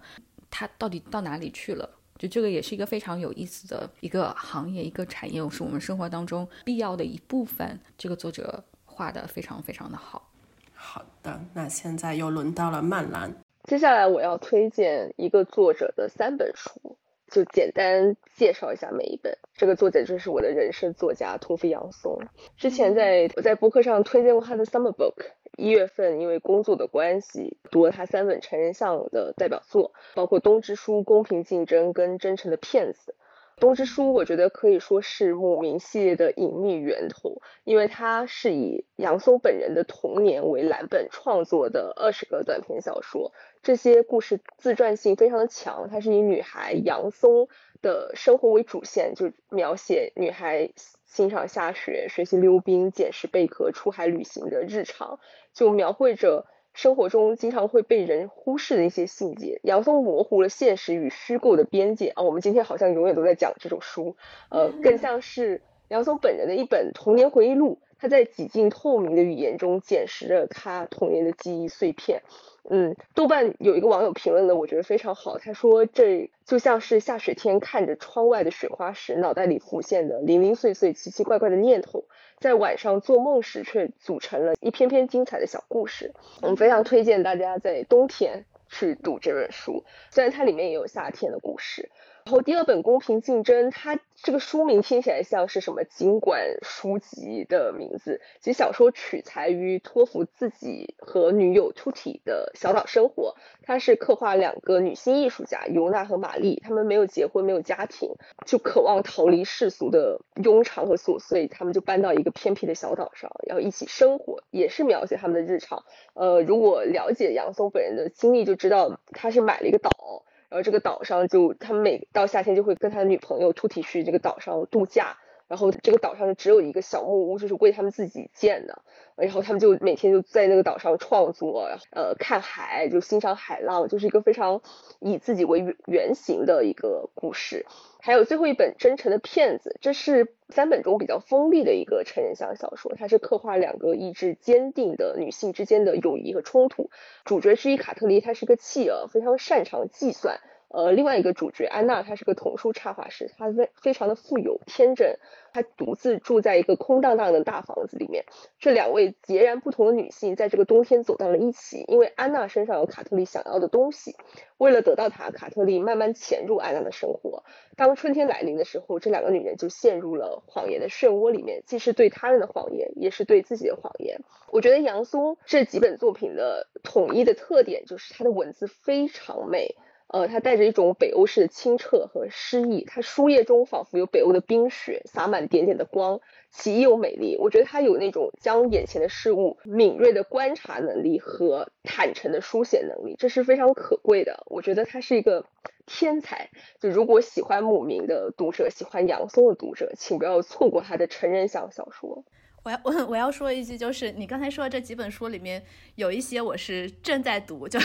[0.50, 1.90] 它到底到哪里去了？
[2.20, 7.80] 就这个也是一个非常有意思的一个行业，一个产业，是我们生活当中必要的一部分。
[7.98, 10.30] 这个作者画的非常非常的好。
[10.76, 13.34] 好的，那现在又轮到了曼兰。
[13.72, 16.98] 接下来我要推荐一个作者的三本书，
[17.30, 19.38] 就简单介绍一下每一本。
[19.56, 22.20] 这个作者就是我的人生作家托夫杨松。
[22.58, 25.14] 之前在我在博客上推荐过他的 Summer Book，
[25.58, 33.16] 一月份因为工作的关系读了他三本成人向的代表作，包括《冬之书》《公平竞争》跟《真诚的骗子》。
[33.62, 43.32] 《冬之书》我觉得可以说是牧民系列的隐秘源头，因为它是以杨松本人的童年为蓝本创作的二十个短篇小说。
[43.62, 47.50] 这些故事自传性非常的强，它是以女孩杨松
[47.84, 50.72] 的生活为主线，就描写女孩
[51.06, 55.20] 欣赏下雪、学习溜冰、捡拾贝壳、出海旅行的日常，
[55.54, 56.48] 就描绘着。
[56.74, 62.24] 生活中经常会被人忽视的一些细节，杨松模糊了现实与虚构的边界啊。
[62.24, 64.16] 我们今天好像永远都在讲这种书，
[64.50, 67.80] 呃，更像是杨松本人的一本童年回忆录。
[68.02, 72.24] 他在几近透明的语言中捡拾着他童年的记忆碎片。
[72.68, 75.38] 嗯，豆瓣有一个网友评论的，我觉得非常好。
[75.38, 82.06] 他说：“这就像是下雪天看着窗外的雪花时，脑袋里浮现的零零碎碎、奇奇怪怪的念头。”
[82.40, 86.12] 在晚上做梦时，却组成了一篇篇精彩的小故事。
[86.42, 91.92] 我们非常推荐大家在冬天去读这本书，虽然它里面也有夏天的故事。
[92.24, 98.22] 然后第二本《公平竞争》，它这个书名听起来像是什么经管书籍的名字。
[98.40, 103.36] 其实小说取材于托福自己和女友 Tuti 的小岛生活。
[103.64, 108.16] 它是刻画两个女性艺术家尤娜和玛丽，她们没有结婚，没有家庭，
[108.46, 115.84] 就渴望逃离世俗的庸常和琐碎，她们就搬到一个偏僻的小岛上，然后一起生活，也是描写他们的日常。
[116.14, 120.24] 呃，如果了解杨松本人的经历，就知道他是买了一个岛。
[120.52, 125.18] 然后这个岛上就他们每到夏天就会跟他的女朋友突体去这个岛上度假，
[125.52, 128.84] 然后这个岛上就只有一个小木屋，就是为他们自己建的。
[129.18, 134.62] 然后他们就每天就在那个岛上创作，呃，看海，就欣赏海浪，就是一个非常
[135.02, 137.66] 以自己为原型的一个故事。
[138.00, 146.90] 还有最后一本《真诚的骗子》，这是三本中比较锋利的一个成人向小说，它是刻画两个意志坚定的女性之间的友谊和冲突。
[147.26, 150.40] 主角之一卡特莉，她是个弃儿，非常擅长计算。
[150.74, 155.20] 呃，另外一个主角安娜，她是个童书插画师，她非非常的富有、天真，
[155.52, 158.24] 她独自住在一个空荡荡的大房子里面。
[158.58, 164.16] 这两位截然不同的女性在这个冬天走到了一起，因为安娜身上有卡特莉想要的东西。
[164.58, 167.44] 为了得到它，卡特莉慢慢潜入安娜的生活。
[167.76, 174.22] 当春天来临的时候，这两个女人就陷入了谎言的漩涡里面，既是对他人的谎言，也是对自己的谎言。
[174.52, 179.76] 我觉得杨松这几本作品的统一的特点就是它的文字非常美。
[180.12, 187.38] 呃，它带着一种北欧式的清澈和诗意，它书页中仿佛有北欧的冰雪，洒满点点的光，奇异又美丽。
[187.40, 194.44] 我觉得它有那种将眼前的事物敏锐的观察能力和坦诚的书写能力，这是非常可贵的。
[194.48, 195.46] 我觉得他是一个
[195.86, 196.50] 天才。
[196.82, 202.26] 就如果喜欢姆明的读者，喜欢杨松的读者，请不要错过他的成人向小说。
[202.64, 205.64] 我要 我我要说一句，就是你刚才说的这几本书里面
[205.96, 207.80] 有一些我是正在读，就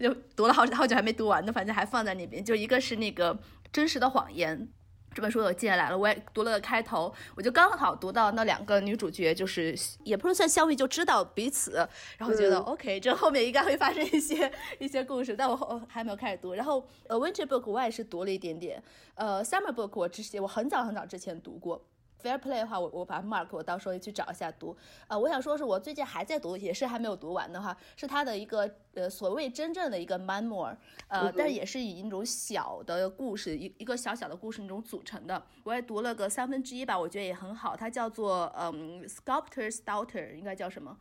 [0.00, 2.42] 就读了好好久还没读完的，反正还放在那边。
[2.44, 3.38] 就一个是那个
[3.72, 4.68] 真实的谎言
[5.14, 16.54] 这本书我借来了，我也读了个开头，我就刚好读到那两个女主角，就是也不能算相遇，就知道彼此，然后觉得 OK，这后面应该会发生一些一些故事，但我后还没有开始读。
[16.54, 18.82] 然后呃，Winter Book 我也是读了一点点，
[19.14, 21.84] 呃，Summer Book 我之前我很早很早之前读过。
[22.22, 24.76] Fair Play 的话，我我把 mark，我到时候去找一下读。
[25.08, 30.76] 呃，我想说是我最近还在读，也是还没有读完的话，是他的一个呃所谓真正的一个 memoir，
[31.08, 35.42] 呃，但也是以一种小的故事，一一个小小的故事那种组成的。
[35.64, 37.74] 我也读了个三分之一吧，我觉得也很好。
[37.74, 40.96] 它叫做嗯 Sculptor's Daughter，应该叫什么？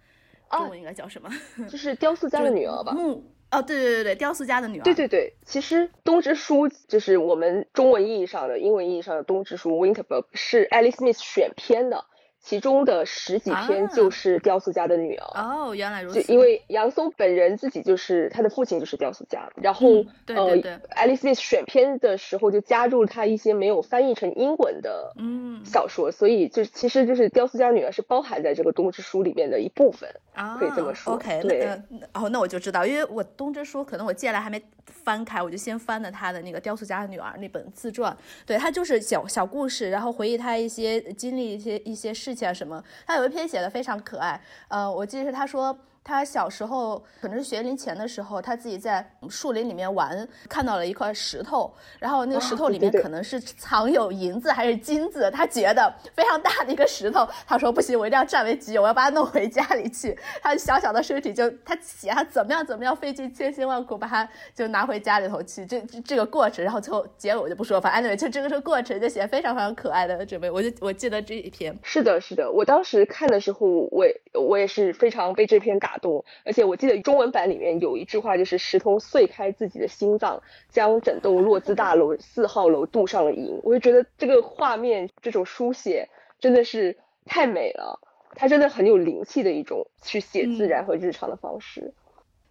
[0.49, 1.29] 中文应该叫什么？
[1.69, 2.91] 就是雕塑家的女儿吧。
[2.91, 4.83] 木哦，对对对对，雕塑家的女儿。
[4.83, 12.05] 对对对，其实东之书就是我们中文意义上的、英文意义上的东之书 （Winter Book） 是 Alice Smith 选篇的。
[12.43, 16.23] 其中的十几篇就是雕塑家的女儿哦，原来如此。
[16.23, 19.87] 就因为杨松本人自己就是他的父亲就是雕塑家，然后
[20.25, 20.57] 呃
[20.97, 31.13] ，Alice Smith 选片的时候就加入他一些没有翻译成英文的嗯小说，所以就其实就是雕塑家女儿是包含在这个冬之书里面的一部分啊，可以这么说。
[31.13, 31.69] OK，对，
[32.13, 38.17] 哦，那我就知道，因为我冬之书可能我借来还没翻开，我就先翻了他的那个雕塑家的女儿那本自传，
[38.47, 42.30] 对他就是小小故事，然后回忆他一些经历一些一些事。
[42.31, 42.81] 事情啊什么？
[43.05, 45.77] 他有一篇写的非常可爱，呃，我记得是他说。
[46.03, 60.17] 他小时候可能是学龄前的时候，他自己在树林里面玩，看到了一块石头，然后那个石头里面可能是藏有银子还是金子，他觉得非常大的一个石头，他说不行，我一定要占为己有，我要把它弄回家里去。
[60.41, 71.77] 他小小的身体就他写他怎么样怎么样费尽千辛万苦把它就拿回家里头去，这这个过程，然后最后结尾我就不说，反正 anyway 就这个这个过程就写非常非常可爱的准备，我就我记得这一篇。
[71.83, 75.90] 是的，是的，我当时看的时候，我我也是非常被这篇感。
[75.91, 83.59] 打动，而且我记得中文版里面有一句话，就是石头碎开自己的心脏，将整栋洛兹大楼四号楼镀上了银。
[83.63, 86.07] 我就觉得这个画面，这种书写
[86.39, 87.99] 真的是太美了，
[88.35, 91.93] 它真的很有灵气的一种去写自然和日常的方式。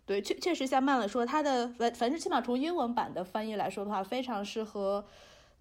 [0.05, 5.03] 对，确确实像曼了说，它的反反正起码从英文版的翻译来说的话，非常适合。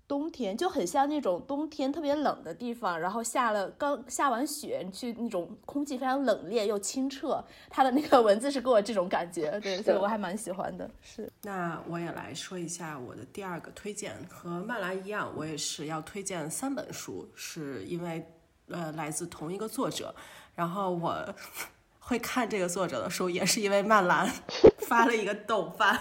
[0.10, 10.90] 冬天就很像那种冬天特别冷的地方，然后下了刚下完雪，你去那种空气非常冷冽又清澈，它的那个文字是给我这种感觉，对，所以我还蛮喜欢的。
[11.04, 18.26] 是，那我也来说一下我的第二个推荐，和曼兰一样，我也是要推荐三本书，是因为
[18.70, 20.16] 呃来自同一个作者，
[20.56, 21.36] 然后我
[22.00, 24.28] 会看这个作者的书，也是因为曼兰
[24.90, 26.00] 发了一个豆瓣，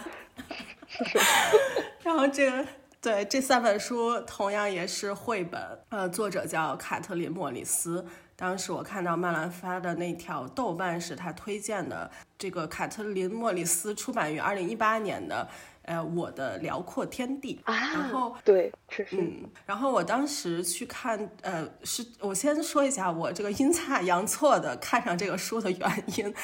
[2.03, 2.67] 然后这个。
[3.01, 8.05] 对，这三本书同样也是绘本，呃，作者叫卡特琳·莫里斯。
[8.35, 15.49] 当时我看到曼兰发的那条豆瓣是他推荐的，这个卡特琳·莫里斯出版于二零一八年的。
[15.89, 26.35] 呃，我的辽阔天地啊，然后对，确实，嗯，然后我当时去看，呃，是我先说一下我这个阴差阳错的看上这个书的原因。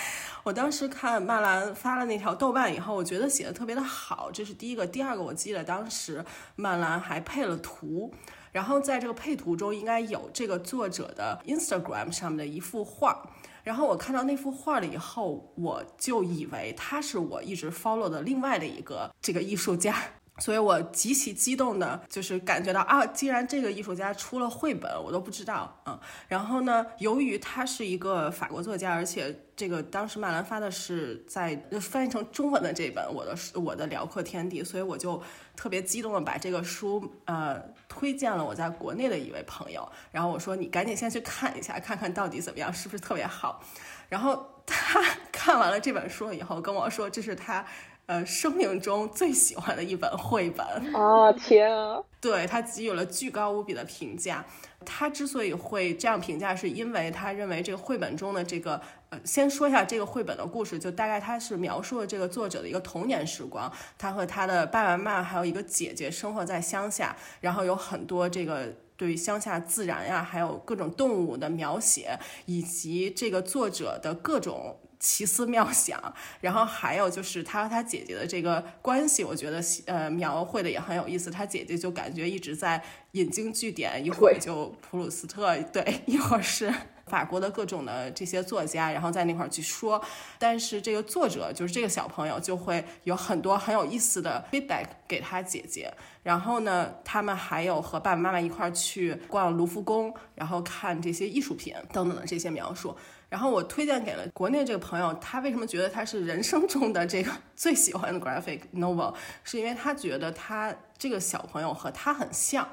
[0.44, 4.86] 我当时看曼兰发了那条豆瓣以后，我觉得写的特别的好，这是第一个。
[4.86, 6.24] 第二个，我记得当时
[6.56, 8.10] 曼兰还配了图，
[8.50, 13.22] 然后在这个配图中应该有这个作者的 Instagram 上面的一幅画。
[13.64, 19.96] 然后我看到那幅画了以后，我就以为他是我一直 follow 的另外的一个这个艺术家。
[20.38, 26.00] 所以我极其激动的，就是感觉到啊，既然这个艺术家出了绘本，我都不知道啊。
[26.26, 35.22] 然后呢，由于他是一个法国作家，而且这个当时曼兰发的是在翻译成中文的这本《我的我的辽阔天地》，所以我就
[35.54, 39.88] 特别激动的把这个书呃推荐了我在国内的一位朋友。
[40.10, 43.62] 然后我说你赶紧先去看一下，看看到底怎么样，是不是特别好。
[44.08, 47.64] 然后他看完了这本书以后跟我说，这是他。
[48.06, 51.32] 呃，生命中最喜欢的一本绘本 啊！
[51.32, 54.44] 天啊，对他给予了巨高无比的评价。
[54.84, 58.78] 他之所以会这样评价，是因为他认为这个绘本中的这个
[59.08, 63.72] 呃，先说一下这个绘本的故事，就大概他是描述了这个作者的一个童年时光。
[63.96, 74.76] 他和他的爸爸妈妈还有一个姐姐生活在乡下，然后有很多这个对乡下自然呀，还有各种动物的描写，以及这个作者的各种。
[75.04, 76.00] 奇思妙想，
[76.40, 81.30] 然后还有就是他和他姐姐的这个关系，我觉得呃描绘的也很有意思。
[81.30, 82.82] 他姐姐就感觉一直在
[83.12, 86.72] 引经据典，一会儿就普鲁斯特，对，一会儿是
[87.04, 90.02] 法国的各种的这些作家，然后在那块儿去说。
[90.38, 95.92] 但是这个作者就是这个小朋友，就会有很多很有意思的 feedback 给他姐姐。
[96.22, 102.96] 然后呢，他们还有和爸爸妈妈一块儿去逛卢浮宫，然后看这些艺术品等等的这些描述。
[103.34, 109.12] 然后我推荐给了国内这个朋友，他为什么觉得他是人生中的这个 最喜欢的 graphic novel，
[109.42, 112.64] 是因为他觉得他这个小朋友和他很像。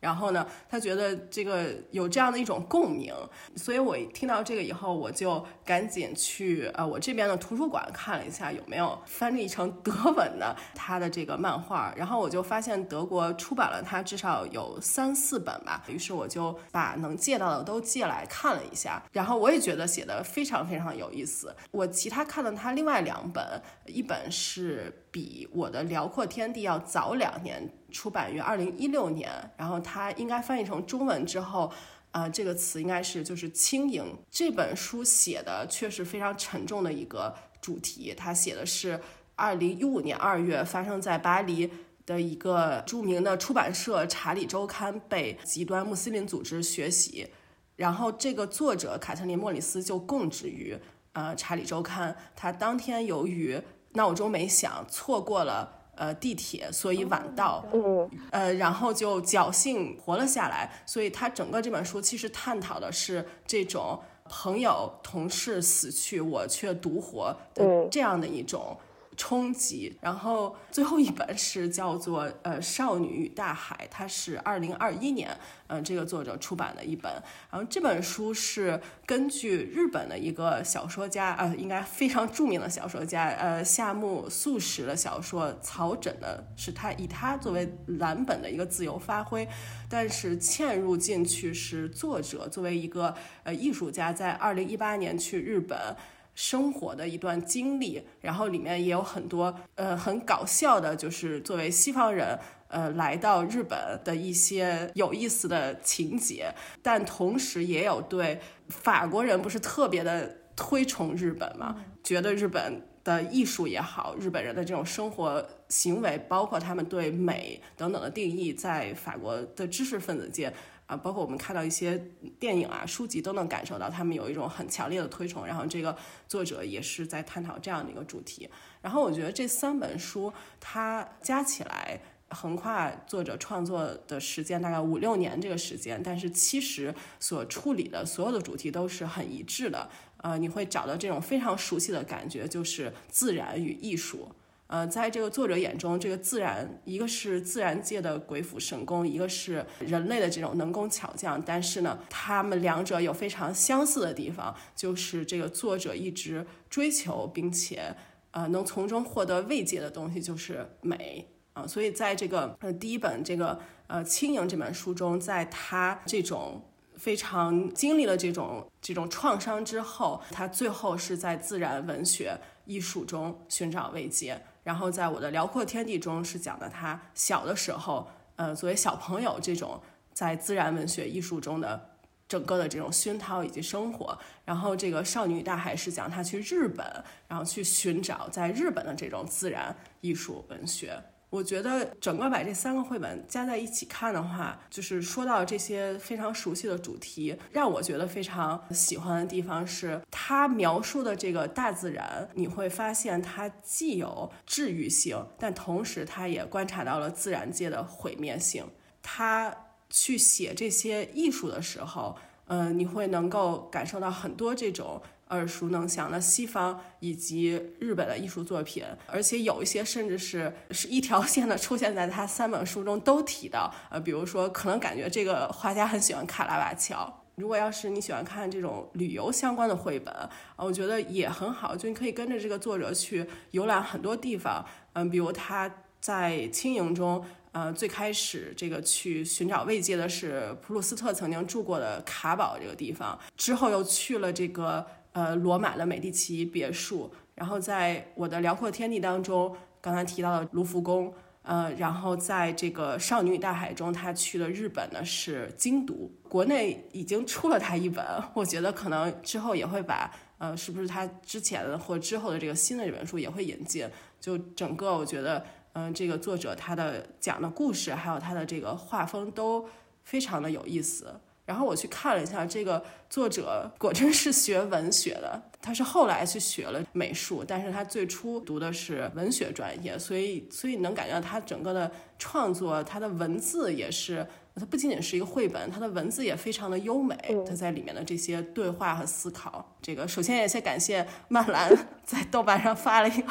[0.00, 3.14] 然后呢，他觉得这个有这样的一种共鸣，
[3.54, 21.54] 所以我听到这个以后，我就赶紧去呃我这边的图书馆看了一下有没有翻译成德文的他的这个漫画，然后我就发现德国出版了他至少有三四本吧，于是我就把能借到的都借来看了一下，然后我也觉得写的非常非常有意思。
[21.70, 27.68] 我其他看了他另外两本，一本是比我的辽阔天地要早两年。
[27.90, 31.72] 出版于二零一六年，然后它应该翻译成中文之后，
[32.12, 34.04] 呃，这个词应该是就是轻盈。
[34.30, 39.00] 这本书写的确实非常沉重的一个主题，它写的是
[39.36, 41.70] 二零一五年二月发生在巴黎
[42.06, 47.28] 的一个著名的出版社《查理周刊》被极端穆斯林组织血洗，
[47.76, 50.76] 然后这个作者卡特琳·莫里斯就供职于
[51.12, 53.60] 呃《查理周刊》，他当天由于
[53.92, 55.79] 闹钟没响，错过了。
[56.00, 60.72] 呃，地铁，所以晚到，嗯，呃，然后就侥幸活了下来。
[60.86, 68.74] 所以他整个这本书其实探讨的是这种朋友、同事死去，我却独活的这样的一种。
[69.20, 77.12] 冲击，然后最后一本是叫做《呃少女与大海》，它是二零二一年，嗯，这个作者出版的一本。
[77.50, 89.46] 然后这本书是根据日本的一个小说家，呃，应该非常著名的小说家，呃，夏目漱石的小说《草枕》的，是他以他作为蓝本的一个自由发挥，
[89.86, 95.94] 但是嵌入进去是作者作为一个呃艺术家，在二零一八年去日本。
[96.40, 102.38] 生活的一段经历，然后里面也有很多呃很搞笑的，就是作为西方人
[102.68, 120.50] 呃来到日本的一些有意思的情节，但同时也有对法国人不是特别的推崇日本嘛，觉得日本的艺术也好，日本人的这种生活行为，包括他们对美等等的定义，在法国的知识分子界。
[120.90, 121.96] 啊，包括我们看到一些
[122.40, 125.46] 电影啊、书籍都能感受到他们有一种很强烈的推崇。
[125.46, 128.50] 然后这个作者也是在探讨这样的一个主题。
[128.82, 139.88] 然后我觉得这三本书它加起来横跨作者创作的时间大概五六年这个时间，但是其实所处理的所有的主题都是很一致的。
[140.16, 144.28] 呃，你会找到这种非常熟悉的感觉，就是自然与艺术。
[144.70, 151.42] 呃，在这个作者眼中，这个自然一个是自然界的鬼斧神工，一个是人类的这种能工巧匠。
[151.44, 157.92] 但是呢，他们两者有非常相似的地方，就是这个作者一直追求并且
[158.30, 161.66] 呃能从中获得慰藉的东西就是美啊。
[161.66, 163.58] 所以在这个呃第一本这个
[163.88, 166.64] 呃轻盈这本书中，在他这种。
[166.96, 174.38] 非常经历了这种这种创伤之后，他最后是在自然文学艺术中寻找慰藉。
[174.62, 179.80] 然后在我的辽阔天地中是讲的他小的时候，呃，作为小朋友这种
[180.12, 181.90] 在自然文学艺术中的
[182.28, 184.18] 整个的这种熏陶以及生活。
[184.44, 186.86] 然后这个少女与大海是讲他去日本，
[187.26, 191.02] 然后去寻找在日本的这种自然艺术文学。
[191.30, 208.66] 我觉得整个把这三个绘本加在一起看的话，就是说到这些非常熟悉的主题，让我觉得非常喜欢的地方是，它描述的这个大自然，你会发现它既有治愈性，但同时它也观察到了自然界的毁灭性。
[209.00, 209.54] 他
[209.88, 212.16] 去写这些艺术的时候，
[212.48, 215.00] 嗯，你会能够感受到很多这种。
[215.30, 223.72] 耳熟能详的西方以及日本的艺术作品，而且有一些甚至是是一条线的出现在他三本书中都提到。
[223.90, 227.22] 呃，比如说，可能感觉这个画家很喜欢卡拉瓦乔。
[227.36, 234.64] 如果要是你喜欢看这种旅游相关的绘本啊，我觉得也很好，就你可以跟着这个作者去游览很多地方。
[234.92, 244.84] 嗯，比如他在轻盈中，呃，最开始这个去寻找慰藉的是普鲁斯特曾经住过的卡堡这个地方，之后又去了这个。
[245.12, 258.04] 呃，罗马的美第奇别墅，然后在我的辽阔天地当中，刚才提到的卢浮宫，呃，然后在这个少女与大海中，他去了日本呢是京都，国内已经出了他一本，
[258.34, 260.08] 我觉得可能之后也会把，
[260.38, 263.88] 呃，是不是他之前的或之后的这个新的这本书也会引进，
[264.20, 269.68] 就整个我觉得，嗯，这个作者他的讲的故事，还有他的这个画风都
[270.04, 271.20] 非常的有意思。
[271.50, 275.42] 然后我去看了一下，这个作者果真是学文学的。
[275.60, 281.90] 他是后来去学了美术，但是他最初读的是文学专业，所以所以能感觉到他整个的
[282.20, 284.24] 创作，他的文字也是，
[284.54, 287.16] 他不仅仅是一个绘本，他的文字也非常的优美。
[287.44, 291.68] 他在里面的这些对话和思考，这个首先也先感谢曼兰
[292.06, 293.28] 在豆瓣上发了一个。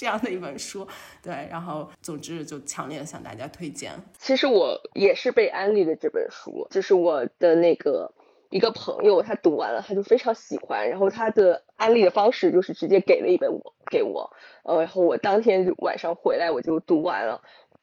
[0.00, 0.88] 这样的一本书，
[1.22, 3.92] 对，然后总之就强烈的向大家推荐。
[4.18, 8.10] 其实我也是被安利的这本书，就是我的那个
[8.48, 14.32] 一个朋友，他读完了，他就非常喜欢，然后他的安利的方式就是直接给了一本我给我，
[14.62, 17.42] 呃，然后我当天晚上回来我就读完了，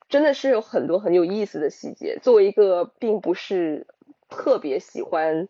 [0.10, 2.18] 真的是有很多很有意思的细节。
[2.24, 3.86] 作为一个并不是
[4.28, 5.48] 特别喜欢。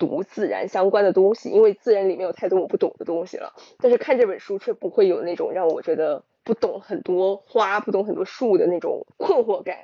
[0.00, 3.52] 读自然相关的东西，因为自然里面有太多我不懂的东西了。
[3.78, 9.76] 但是看这本书却不会有那种让我觉得不懂很多花、不懂很多树的那种困惑感，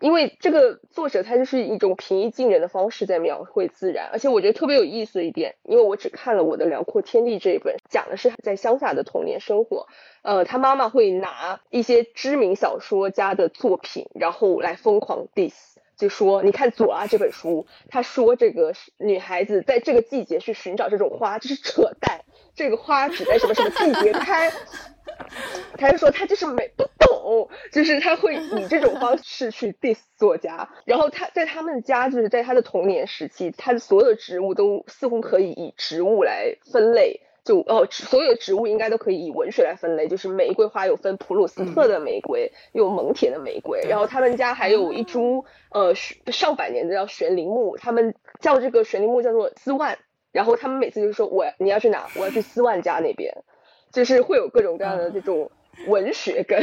[0.00, 4.08] 因为这个作者他就是一种平易近人的方式在描绘自然。
[4.12, 9.88] 而且我觉得特别有意思的一点，因为我只看了我的《辽阔天地》这一本，讲的是在乡下的童年生活。
[10.22, 15.73] 呃，他妈妈会拿一些知名小说家的作品，然后来疯狂 diss。
[15.96, 22.20] 就说你看左啊这本书，他说这个女孩子在这个季节去寻找这种花，这是扯淡。
[22.54, 24.52] 这个花只在什么什么季节开，
[25.76, 30.68] 他就说他就是没不懂，就是他会以这种方式去 diss 作家。
[30.84, 37.22] 然后他在他们家就是在他的童年时期，他的所有的植物都似乎可以以植物来分类。
[37.44, 49.98] 就哦，所有的植物应该都可以以文学来分类，就是玫瑰花有分普鲁斯特的玫瑰，有蒙恬的玫瑰，然后他们家还有一株呃上百年的叫悬铃木，他们叫这个悬铃木叫做斯万，
[50.32, 53.34] 然后他们每次就说我你要去哪，我要去斯万家那边，
[53.92, 55.50] 就是会有各种各样的这种
[55.86, 56.62] 文学跟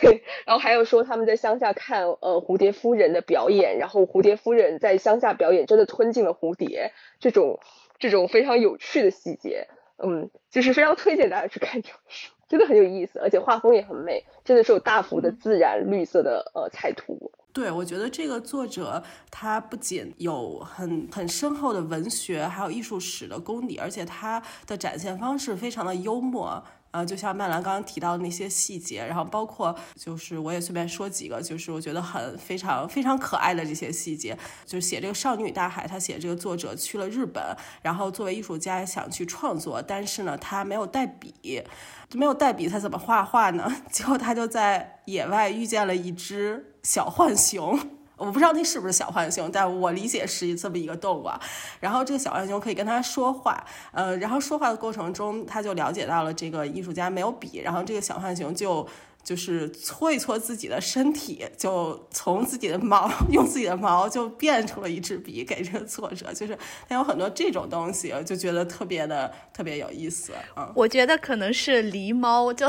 [0.00, 7.58] 对，然后还有说他们在乡下看呃蝴蝶夫人的表演，然后蝴蝶夫人在乡下表演真的吞进了蝴蝶，这种
[7.98, 9.66] 这种非常有趣的细节。
[9.98, 17.30] 嗯，就是非常推荐大家去看这本书，真的很有意思，而且画风也很美，真的是有大幅的自然绿色的呃彩图。
[17.52, 26.62] 对，我觉得这个作者他不仅有很很深厚的文学还有艺术史的功底，而且他的展现方式非常的幽默。
[26.94, 37.42] 呃，就像曼兰刚刚提到的那些细节，然后包括就是我也随便说几个，就是我觉得很非常非常可爱的这些细节，就是写这个《少女与大海》，他写这个作者去了日本，
[37.82, 41.64] 然后作为艺术家想去创作，但是呢，他没有带笔，
[42.12, 43.68] 没有带笔，他怎么画画呢？
[43.90, 47.76] 结果他就在野外遇见了一只小浣熊。
[48.16, 51.24] 我不知道那是不是小浣熊，但我理解是这么一个动物。
[51.24, 51.40] 啊。
[51.80, 58.86] 然后这个小浣熊可以跟他说话，呃，然后说话的过程中，他就了解到了这个艺术家没有笔，然后这个小浣熊就。
[59.24, 66.56] 就是搓一搓自己的身体，就从自己的毛 用自己的毛就变出了一支笔给这个作者，就是
[66.88, 70.70] 他有很多这种东西，就觉得特别的特别有意思啊。
[70.76, 72.68] 我觉得可能是狸猫，就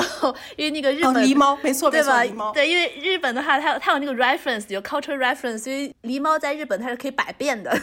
[0.55, 2.23] 因为那个日本狸猫没错对吧？
[2.23, 7.77] 狸猫对，因为日本的话，它有它有那个 reference，有 cultural reference，所以狸猫在日本它是可以百变的。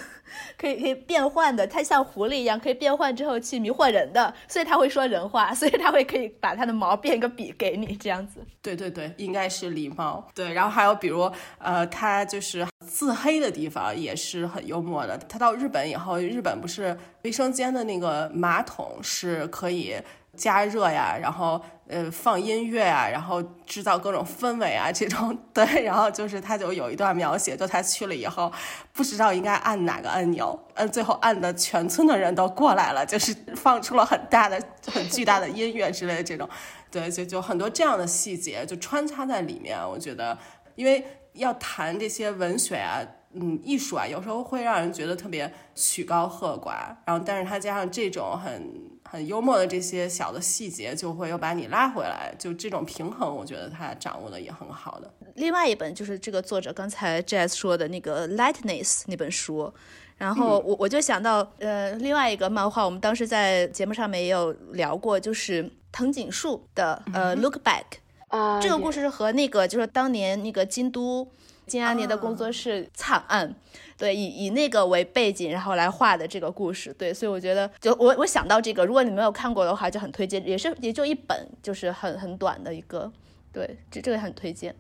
[0.57, 8.41] 可以可以变换的，它像狐狸一样，可以变换之后去迷惑人的，所以它会说人话，所以它会可以把它的毛变一个笔给你这样子。
[8.63, 10.27] 对对对，应该是礼貌。
[10.35, 15.19] 对，然后还有比如呃，他就是自黑的地方也是很幽默的。
[15.19, 19.97] 他到日本以后，日本不是卫生间的那个马桶是可以。
[20.35, 28.51] 加热呀，然后呃放音乐啊，然后制造各种氛围啊，这种 对，然后就是他就有一段描写，就他去了以后，
[28.95, 34.59] 不知道应该按哪个按钮，嗯，最后按的全村的人都过来了，就是放出了很大的、
[34.91, 36.49] 很巨大的音乐之类的这种，
[36.93, 40.39] 对，就就很多这样的细节就穿插在里面，我觉得，
[40.77, 43.01] 因为要谈这些文学啊。
[43.35, 48.71] 嗯，艺术啊，有时候会让人觉得特别曲高和寡，然后但是它加上这种很
[49.13, 55.15] 很幽默的这些小的细节，就会又把你拉回来，就这种平衡，我觉得他掌握的也很好的。
[55.35, 59.71] 另外一本就是这个作者刚才 Jazz 说的那个《Lightness》那本书，
[60.17, 67.85] 然后我我就想到，呃，另外一个漫画，我们当时在节目上面也有聊过，就是藤井树的呃《Look Back》
[68.35, 71.29] 啊，这个故事是和那个就是当年那个京都。
[71.67, 73.55] 金安妮的工作室惨案，
[73.97, 83.13] 对，以以那个为背景，然后来画的这个故事，对，所以我觉得，就我我想到这个，如果你没有看过的话，就很推荐，也是也就一本，就是很很短的一个，
[83.53, 84.75] 对，这这个很推荐。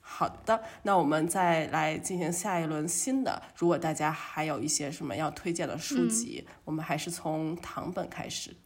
[0.00, 8.56] 好的，那我们再来进行下一轮新的，如果大家还有一些什么要推荐的书籍，我们还是从唐本开始。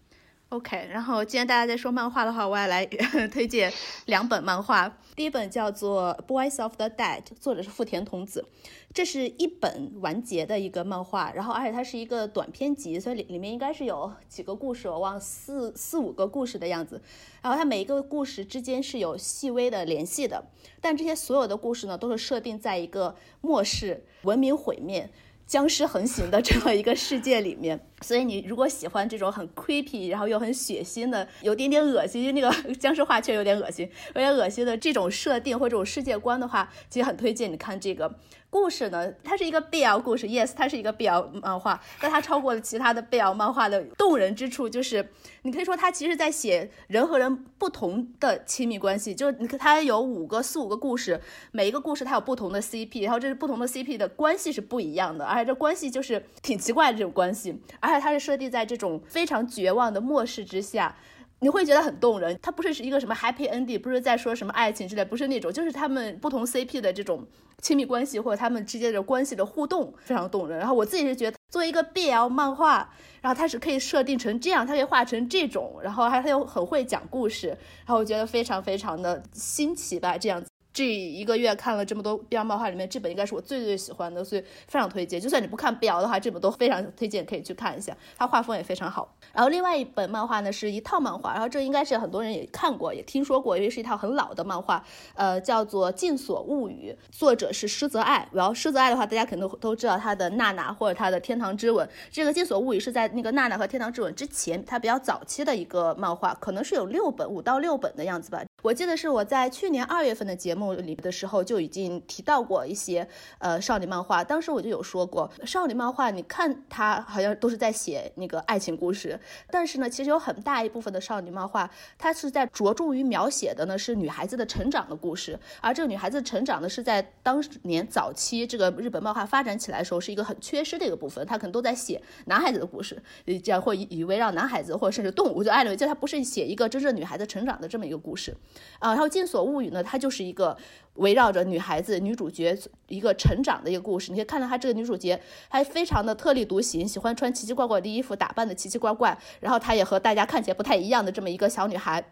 [0.55, 2.87] OK，然后既然大家在说漫画的话，我也来
[3.33, 3.73] 推荐
[4.07, 4.97] 两本漫画。
[5.17, 8.47] 第一本叫做《Boys of the Dead》，作者是富田童子，
[8.93, 17.03] 这是一本完结的一个漫画，然后而且它是一个短篇集，所以里里面应该是有几个故事，我忘四四五个故事的样子。
[17.43, 20.45] 然后它每一个故事之间是有细微的联系的，
[20.81, 25.11] 但这些所有的故事呢，都是设定在一个末世、文明毁灭。
[25.47, 38.13] 僵尸横行的这么一个世界里面， 所以你如果喜欢这种很 creepy，然后又很血腥的，有点点恶心，就那个僵尸化却有点恶心，有点恶心的这种设定或者这种世界观的话，其实很推荐你看这个。
[38.55, 45.11] 故事呢，它是一个 BL 故事，yes，它是一个 BL 漫画，但它超过了其他的 BL 漫画的动人之处，就是
[45.43, 51.21] 你可以说它其实在写人和人不同的亲密关系，就是你看它有五个四五个故事，
[51.51, 60.97] 每一个故事它有不同的 CP，然后这是不同的 CP 的关系是不一样的，而且这关系就是挺奇怪的这种关系，而且它是设定在这种非常绝望的末世之下。
[61.41, 67.27] 你会觉得很动人，它不是是一个什么 happy ending，不是在说什么爱情之类，不是那种，就是他们不同 CP 的这种
[67.61, 70.59] 亲密关系或者他们之间的关系的互动非常动人。
[70.59, 72.89] 然后我自己是觉得，作为一个 BL 漫画，
[73.21, 80.49] 然后它是可以设定成这样，它可以画成这种，然后还它又很会讲故事，然后我觉得非常非常的新奇吧，这样子。
[80.75, 85.21] 这一个月看了这么多 BL 漫画，里面这本应该是我最最喜欢的，所以非常推荐。
[85.21, 89.15] 就算你不看 BL 的话，这本都非常推荐可以去看一下，它画风也非常好。
[89.33, 94.85] 然后另外一本漫画呢是一套漫画，然后这应该是很多人也看过，也听说过，因为是一套很老的漫画，
[95.15, 98.29] 呃，叫做《禁锁物语》，作者是施泽爱。
[98.33, 101.89] 然后施泽爱的话，大家肯定都都知道他的娜娜或者他的天堂之吻。
[102.11, 108.43] 这个《禁锁物语》是在那个娜娜和天堂之吻之前，它比较早期的一个漫画，可能是有六本，五到六本的样子吧。
[108.63, 113.07] 我记得是我在去年二月份的节目里的时候就已经提到过一些
[113.39, 119.19] 呃少女漫画，当时我就有说过，少女漫画你看它好像都是在写那个爱情故事，
[119.51, 138.35] 但是呢，其实有很大一部分的少女漫画，它是在着重于描写的呢是女孩子的成长的故事，而这个女孩子成长呢是在当年早期这个日本漫画发展起来的时候是一个很缺失的一个部分，它可能都在写男孩子的故事，这样会以围绕男孩子或者甚至动物就爱认为，就它不是写一个真正女孩子成长的这么一个故事。
[138.79, 140.54] 啊，然后《禁锁物语》呢，它就是一个
[140.95, 142.57] 围绕着女孩子、女主角
[142.89, 144.11] 一个成长的一个故事。
[144.13, 149.19] 你可以看到，她这个女主角还非常的特立独行，喜欢穿奇奇怪怪的衣服，打扮的奇奇怪怪。
[149.41, 152.05] 然后她也和大家看起来不太一样的这么一个小女孩。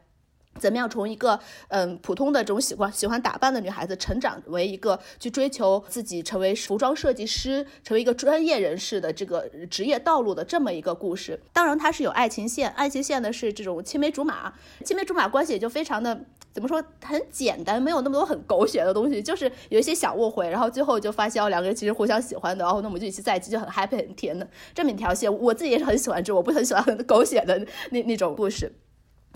[0.61, 11.41] 怎么样从一个嗯普通的这种喜欢喜欢打扮的女孩子，成长为一个去追求自己成为服装设计师，成为一个专业人士的这个职业道路的这么一个故事？
[11.55, 14.53] 当然，它是有爱情线，爱情线呢是这种青梅竹马，
[14.85, 25.33] 青梅竹马关系也就非常的怎么说很简单，没有那么多很狗血的东西，就是有一些小误会，然后最后就发现哦两个人其实互相喜欢的，然后那我们就一起在一起，就很 happy 很甜的这么一条线。
[25.41, 28.73] 我自己也是很喜欢这，我不很喜欢狗血的那那种故事。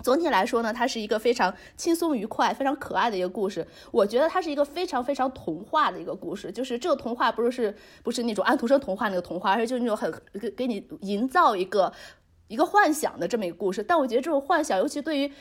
[0.03, 3.67] 总体来说呢，它是一个非常轻松愉快、非常可爱的一个故事。
[3.89, 11.91] 我觉得它是一个非常非常童话的一个故事，就是这个童话不是是不是那种安徒生童话那个童话，而是就是那种很给给你营造一个
[12.47, 13.81] 一个幻想的这么一个故事。
[13.81, 15.31] 但我觉得这种幻想，尤其对于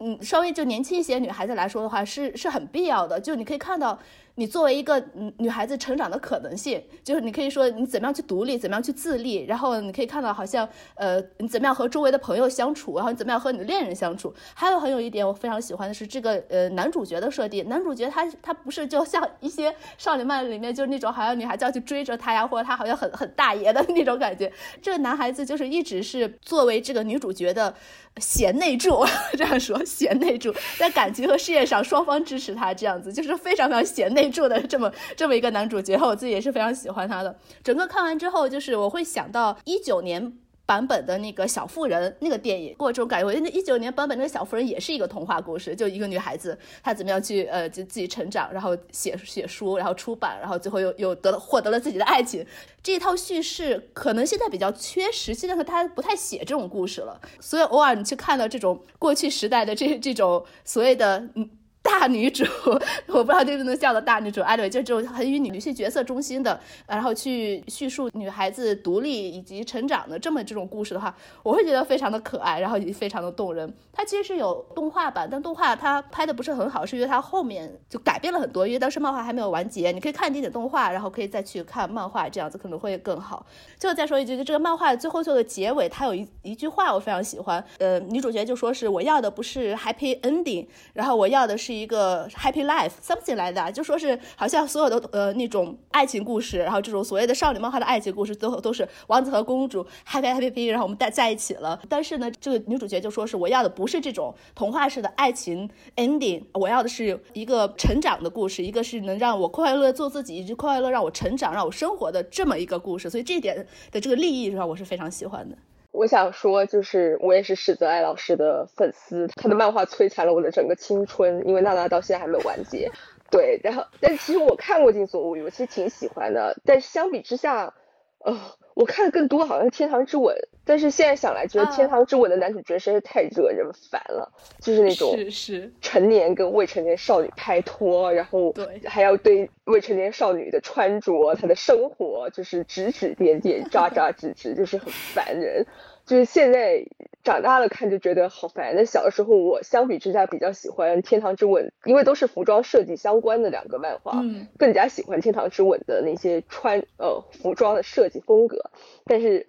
[0.00, 3.20] 嗯稍微就年轻一些女孩子来说的话，是是很必要的。
[3.20, 3.98] 就你可以看到。
[4.38, 14.32] 你作为一个嗯女孩子成长的可能性，就是你可以说你怎么样去独立，怎么样去自立，然后你可以看到好像呃你怎么样和周围的朋友相处，然后你怎么样和你的恋人相处。
[14.54, 24.52] 还有很有一点我非常喜欢的是这个呃男主角的设定，男主角他他不是就像一些少女漫里面就是那种好像女孩子要去追着他呀，或者他好像很很大爷的 那种感觉。
[24.80, 27.74] 这个男孩子就是一直是作为这个女主角的。
[28.20, 29.04] 贤内助，
[29.38, 37.36] 这样说，贤内助在感情和事业上双方支持他，这样子就是非常非常贤内助的这么这么一个男主角，我自己也是非常喜欢他的。
[37.62, 40.38] 整个看完之后，就是我会想到一九年。
[40.68, 43.26] 版本的那个小妇人那个电影，给我这种感觉。
[43.26, 52.44] 我那一九年版本那个小妇人也是一个童话故事，就一个女孩子，她怎么样去呃，就自己成长，然后写写书，然后出版，然后最后又又得了获得了自己的爱情。
[52.82, 57.18] 这一套叙事可能现在比较缺失，现在和他不太写这种故事了。
[57.40, 61.48] 所以偶尔你去看到这种过去时代的这这种所谓的嗯。
[61.80, 62.44] 大女主，
[63.08, 73.72] 我不知道这个能叫的大女主，anyway，就这种很以女性角色中心的，然后去叙述女孩子独立以及成长的这么这种故事的话，我会觉得非常的可爱，然后也非常的动人。
[73.92, 83.44] 它其实是有动画版，但动画它拍的不是很好，是因为它后面就改变了很多，因为当时漫画还没有完结，你可以看一点点动画，然后可以再去看漫画，这样子可能会更好。
[83.78, 91.67] 最后再说一句，就这个漫画最后做的结尾，它有一一句话我非常喜欢，呃，女主角就说是我要的不是 happy ending，然后我要的是。
[91.68, 101.78] 是一个 happy life something 来的，就说是好像所有的呃那种爱情故事，然后这种所谓的少女漫画的爱情故事，最后都是王子和公主 happy happy，然后我们在在一起了。
[101.86, 113.10] 但是呢，这个女主角就说是我要的不是这种童话式的爱情 ending，我要的是一个成长的故事，一个是能让我快乐做自己，以及快乐让我成长、让我生活的这么一个故事。
[113.10, 113.54] 所以这一点
[113.92, 115.54] 的这个利益上，我是非常喜欢的。
[115.98, 122.88] 我想说，就是我也是史泽爱老师的粉丝，他的漫画摧残了我的整个青春，因为娜娜到现在还没有完结。
[123.30, 126.56] 对，然后，但其实我看过《金锁物语》，我其实挺喜欢的。
[126.64, 127.74] 但是相比之下，
[128.20, 128.38] 呃，
[128.74, 130.34] 我看的更多好像是《天堂之吻》，
[130.64, 145.66] 但是现在想来，觉得《天堂之吻》的男主角实在是太惹人烦了，就是那种是是成年跟未成年少女拍拖，然后对还要对未成年少女的穿着、她的生活就是指指点点、扎扎指指，就是很烦人。
[146.08, 146.82] 就是现在
[147.22, 148.74] 长大了看就觉得好烦。
[148.74, 154.22] 那小的时候我相比之下比较喜欢《天堂之吻》，因为都是服装设计相关的两个漫画，
[154.56, 158.70] 更加喜欢《天堂之吻》的那些穿呃服装的设计风格。
[159.04, 159.46] 但是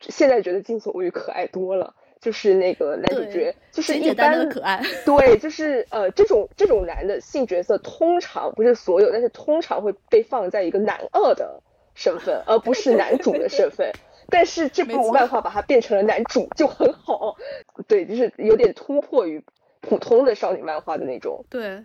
[0.00, 11.62] 现在觉得《金锁物语》可爱多了，就是那个男主角就是一般可爱，对，就是呃这种这种男的性角色通常不是所有，但是通常会被放在一个男二的
[11.94, 13.90] 身份，而不是男主的身份。
[14.32, 17.36] 但是这部漫画把它变成了男主就很好，
[17.86, 19.44] 对，就是有点突破于
[19.80, 21.84] 普通的少女漫画的那种，对。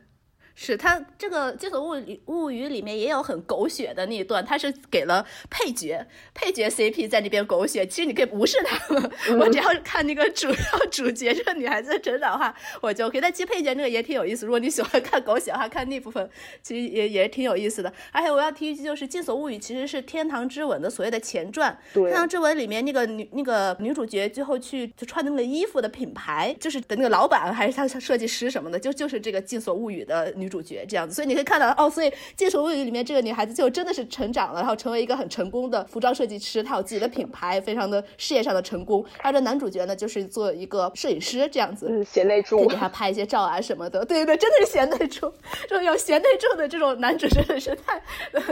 [0.60, 6.04] 是他这个《金锁物语物语》里面也有很狗血的那一段，他是给了配角
[6.34, 7.86] 配角 CP 在那边狗血。
[7.86, 13.22] 其实你可以无视他们，我只要看那个主 要主角这个女孩子的成长的话，我就可以。
[13.22, 14.48] 但其实配角那个也挺有意思。
[14.48, 16.28] 如果你喜欢看狗血的话，看那部分
[16.64, 17.94] 其实也也挺有意思的。
[18.12, 21.78] 而且我要提一句，就是《金锁物语》其实是《天堂之吻》的所谓的前传。
[21.94, 30.47] 对，《天堂之吻》里面那个女那个女主角最后去就穿那个衣服的品牌，就是的那个老板还是他设计师什么的，就就是这个《金锁物语》的女。
[30.48, 39.06] 女主角这样子，所以你可以看到哦，所以《金锁物语》里面这个女孩子就真的是成长了，然后成为一个很成功的服装设计师，她有自己的品牌，非常的事业上的成功。
[39.22, 44.06] 而这男主角呢，就是做一个摄影师这样子，嗯，贤内助，给他拍一些照啊什么的。
[44.06, 45.30] 对对对，真的是贤内助，
[45.68, 47.99] 这种有贤内助的这种男主真的是太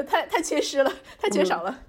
[0.03, 1.79] 太太缺失了，太缺少了。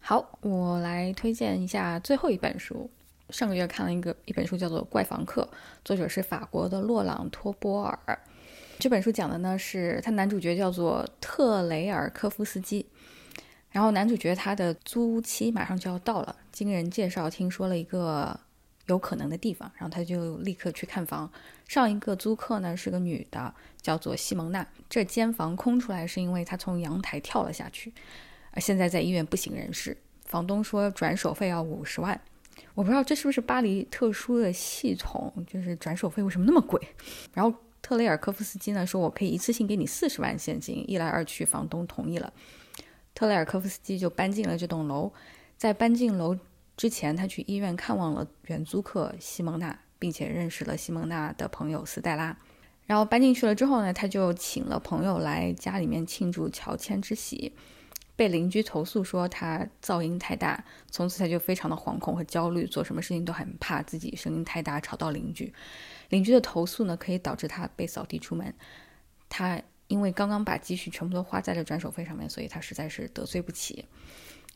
[0.00, 2.90] 好，我来推荐一下最后一本书。
[3.30, 5.48] 上个月看了一个一本书，叫做《怪房客》，
[5.86, 8.18] 作者是法国的洛朗托波尔。
[8.82, 12.84] 这本书讲的呢是他男主角叫做特雷尔科夫斯基，
[13.70, 18.36] 然后男主角他的租期马上就要到了，经人介绍听说了一个
[18.86, 21.30] 有可能的地方，然后他就立刻去看房。
[21.68, 24.66] 上一个租客呢是个女的，叫做西蒙娜。
[24.90, 27.92] 这间房空出来是因为她从阳台跳了下去，
[28.50, 29.96] 而现在在医院不省人事。
[30.24, 32.20] 房东说转手费要五十万，
[32.74, 36.80] 我不知道这是不是巴黎特殊的系统，就是转手费为什么那么贵？
[37.32, 37.56] 然后。
[37.82, 42.32] 特雷尔科夫斯基呢说：“我可以一次性给你四十万现金。”一来二去，房东同意了。
[43.12, 45.12] 特雷尔科夫斯基就搬进了这栋楼。
[45.58, 46.38] 在搬进楼
[46.76, 52.36] 之前，他去医院看望了原租客西蒙娜，并且认识了西蒙娜的朋友斯黛拉。
[52.86, 57.52] 然后搬进去了之后呢，他就请了朋友来家里面庆祝乔迁之喜。
[58.14, 65.52] 被邻居投诉说他噪音太大，从此他就非常的惶恐和焦虑，做什么事情都很怕自己声音太大吵到邻居。
[66.12, 68.52] 邻居的投诉呢，可以导致他被扫地出门。
[69.30, 73.86] 他因为刚刚把积蓄全部都花在了转手费上面，所以他实在是得罪不起。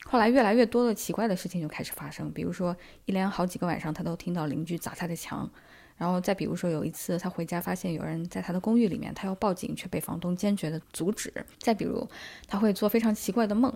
[0.04, 2.76] 后来越来越多的奇怪的事情就开始发生，比如说
[3.06, 5.50] 一连好几个晚上，他都听到邻居砸他的墙。
[5.96, 11.32] 然后再比如说有一次他回家发现有人在他的公寓里面，他要报警却被房东坚决的阻止。
[11.58, 12.06] 再比如
[12.46, 13.74] 他会做非常奇怪的梦，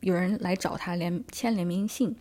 [0.00, 2.16] 有人来找他联签联名信，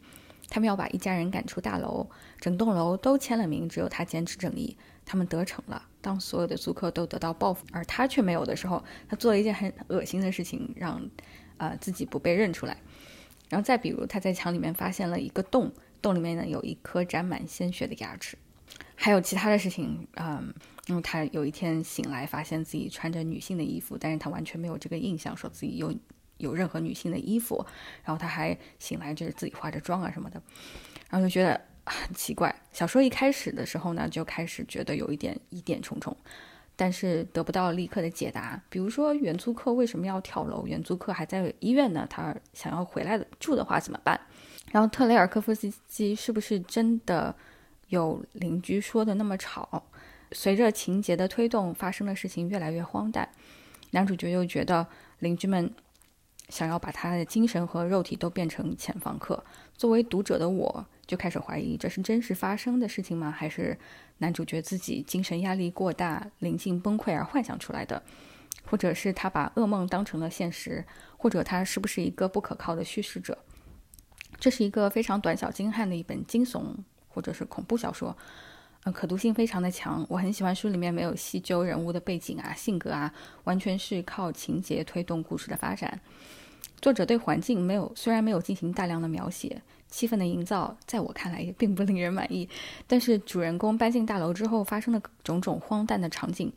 [0.50, 2.08] 他们要把一家人赶出大楼，
[2.40, 4.78] 整栋楼都签了名，只有他坚持正义，
[5.10, 5.84] 他们得逞了。
[6.02, 11.02] 当所有的租客都得到报复，而他却没有的时候，他做了一件很恶心的事情，让
[11.58, 12.78] 呃自己不被认出来。
[13.50, 18.38] 然后再比如，他在墙里面发现了一个洞，洞里面呢有一颗沾满鲜血的牙齿。
[18.96, 20.54] 还有其他的事情，嗯，
[20.86, 25.92] 因为他有一天醒来，发现自己穿着女性的衣服，但是他完全没有这个印象，说自己有
[26.38, 27.66] 有任何女性的衣服。
[28.04, 30.42] 然后他还醒来就是自己化着妆啊什么的，
[31.10, 31.60] 然后就觉得
[31.90, 32.54] 很奇怪。
[32.72, 36.16] 小说一开始的时候呢，就开始觉得有一点疑点重重，
[36.76, 38.62] 但是得不到立刻的解答。
[38.70, 40.66] 比如说原租客为什么要跳楼？
[40.66, 44.20] 原租客还在医院呢，他想要回来的住的话怎么办？
[44.72, 47.36] 然后特雷尔科夫斯基是不是真的？
[47.90, 49.84] 有邻居说的那么吵，
[50.32, 53.28] 随着情节的推动，发生的事情越来越荒诞。
[53.90, 54.86] 男主角又觉得
[55.18, 55.74] 邻居们
[56.50, 59.44] 想要把他的精神和肉体都变成潜房客。
[59.76, 63.32] 作为读者的我，就开始怀疑这是真实发生的事情吗？
[63.32, 63.76] 还是
[64.20, 68.04] 男主角自己精神压力过大，临近崩溃而幻想出来的？
[68.66, 70.86] 或者是他把噩梦当成了现实？
[71.18, 73.36] 或者他是不是一个不可靠的叙事者？
[74.40, 76.76] 这是一个非常短小精悍的一本惊悚。
[77.12, 78.16] 或者是恐怖小说，
[78.84, 80.06] 嗯，可读性非常的强。
[80.08, 83.12] 我很喜欢书里面没有细究人物的背景啊、性格啊，
[83.46, 86.00] 完全是靠情节推动故事的发展。
[86.80, 92.48] 作者对环境没有，虽然没有进行大量的描写，气氛的营造，在我看来也并不令人满意。
[92.88, 96.52] 但是主人公搬进大楼之后发生的种种荒诞的场景，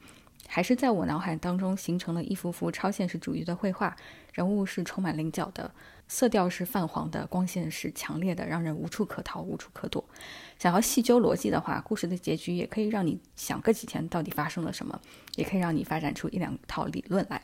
[0.47, 3.97] 还是在我脑海当中形成了一幅幅超现实主义的绘画。
[4.33, 5.71] 人物是充满棱角的。
[6.09, 10.05] 色调是泛黄的，光线是强烈的，让人无处可逃，无处可躲。
[10.59, 15.01] 想要细究逻辑的话，故事的结局也可以让你想个几天，到底发生了什么，
[15.37, 17.41] 也可以让你发展出一两套理论来。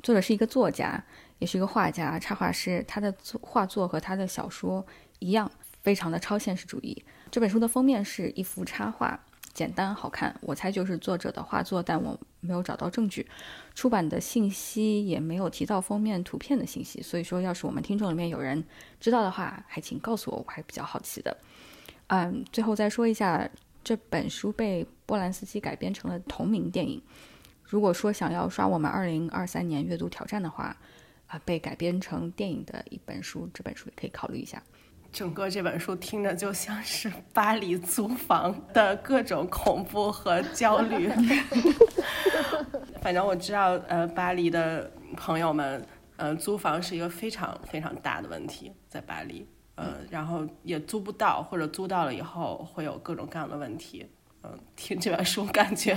[0.00, 1.02] 作者是一个作家，
[1.40, 4.86] 也是一个画家、插画师，他的作画作和他的小说
[5.18, 5.50] 一样，
[5.82, 7.04] 非常的超现实主义。
[7.30, 9.18] 这本书的封面是一幅插画。
[9.52, 13.24] 简单好看，我猜就是作者的画作，但我没有找到证据，
[13.72, 18.64] 出版的信息也没有提到封面图片的信息，所以说，要是我们听众里面有人
[18.98, 21.36] 知道的话，还请告诉我，我还比较好奇的。
[22.08, 23.48] 嗯，最后再说一下，
[23.84, 27.00] 这本书被波兰斯基改编成了同名电影。
[27.62, 30.76] 如果说想要刷我们二零二三年阅读挑战的话，
[31.28, 34.60] 啊，被改编成电影的一本书，这本书也可以考虑一下。
[35.14, 41.08] 整个这本书听着就像是巴黎租房的各种恐怖和焦虑。
[43.00, 45.86] 反正我知道，呃，巴黎的朋友们，
[46.16, 49.46] 呃，租房是一个非常非常大的问题，在巴黎，
[49.76, 54.10] 呃，然后也租不到，或者租到了以后会有各种各样的问题。
[54.42, 55.96] 嗯，听这本书感觉，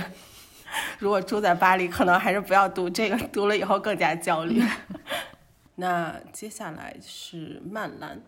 [1.00, 4.62] 如果住在巴黎，可能还是不要读这个，读了以后更加焦虑。
[5.74, 8.22] 那接下来是曼兰。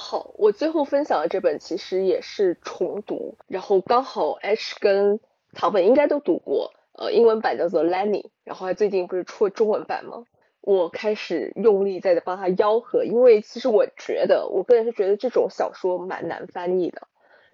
[0.00, 5.18] 好，我最后分享的这本其实也是重读，然后刚好 H 跟
[5.52, 10.22] 唐本应该都读过，呃，英文版叫做 Lenny，然后他最近不是出了中文版吗？
[10.60, 17.08] 我开始用力在帮他吆喝，因为其实我觉得，我个人是觉得这种小说蛮难翻译的，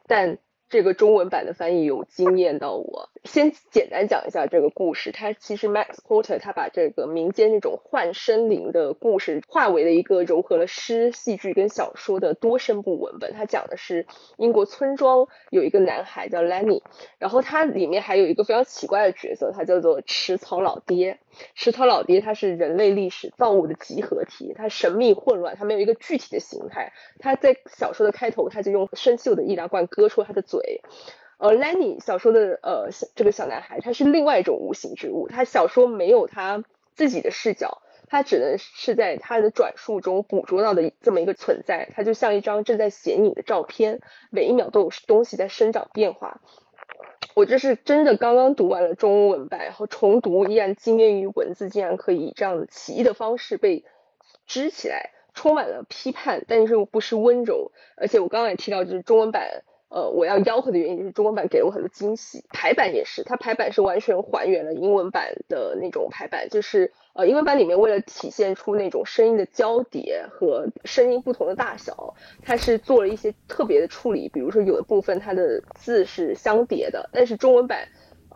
[0.07, 0.39] 但。
[0.75, 3.09] 这个中文版的翻译有惊艳到我。
[3.23, 13.33] 先简单讲一下这个故事，它其实 Max Porter 他把这个民间那种幻生灵的故事化为了一个融合了诗、戏剧跟小说的多声部文本。
[13.35, 16.83] 它讲的是英国村庄有一个男孩叫 Lenny，
[17.21, 21.21] 然后他里面还有一个非常奇怪的角色，他叫做池草老爹。
[21.55, 26.93] 池草老爹他是人类历史造物的集合体，他神秘混乱，他没有一个具体的形态。
[27.19, 30.81] 他在小说的开头他就用生锈的易拉罐割出他的嘴。
[31.39, 36.63] 呃，Lenny 小说的呃这个小男孩他是另外一种无形之物，他小说没有他
[36.95, 44.01] 自己的视角，他只能是在他的转述中捕捉到的这么一个存在，他就像一张正在显影的照片，
[44.31, 46.41] 每一秒都有东西在生长变化。
[47.35, 53.85] 我这是真的刚刚读完了中文版，然后重读依然惊艳于文字，竟然可以这样奇异的方式被
[54.47, 57.73] 支起来，充满了批判，但是又不失温柔。
[57.97, 59.65] 而且我刚刚也提到，就是中文版。
[59.95, 77.87] 呃，我要吆喝的原因就是中文版给了我很多惊喜，排版也是，它排版是完全还原了英文版的那种排版，就是呃，英文版里面为了体现出那种声音的交叠和声音不同的大小，它是做了一些特别的处理，比如说有的部分它的字是相叠的，但是中文版。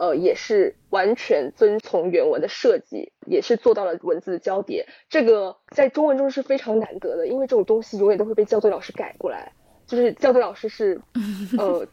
[0.01, 4.87] 呃，也是完全遵从原文的设计，也是做到了文字的交叠。
[5.09, 9.51] 这个在中文中是非常难得的，因为这种东西永远都会被校对老师改过来。
[9.89, 11.01] 就是教队老师是，
[11.59, 11.85] 呃。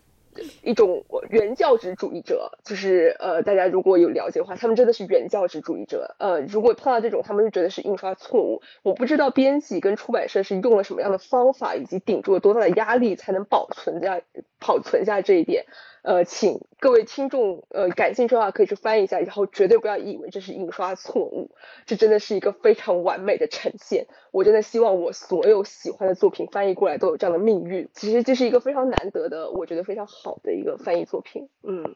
[0.63, 6.13] 一种原教旨主义者，就是呃，大家如果有了解的话，他们真的是原教旨主义者。
[6.19, 8.61] 呃，如果碰到这种，他们就觉得是印刷错误。
[8.83, 14.19] 我不知道编辑跟出版社是用了什么样的方法，以及顶住了多大的压力，才能保存下
[14.59, 15.67] 保存下这一点。
[16.05, 21.49] 呃，请各位听众，呃，感兴趣的话可以去翻译一下，然后绝对不要以为这是印刷错误，
[21.87, 24.05] 这真的是一个非常完美的呈现。
[24.29, 27.89] 我真的希望我所有喜欢的作品翻译过来都有这样的命运。
[27.91, 31.49] 其实这是一个非常难得的，我觉得非常好的一个翻译作品。
[31.63, 31.95] 嗯，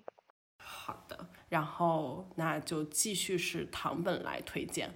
[0.58, 4.90] 好的，然后那就继续是唐本来推荐。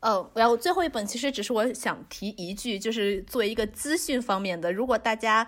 [0.00, 5.46] 呃，然后最后一本其实只是我想提一句，就是作为一个资讯方面的，如果大家。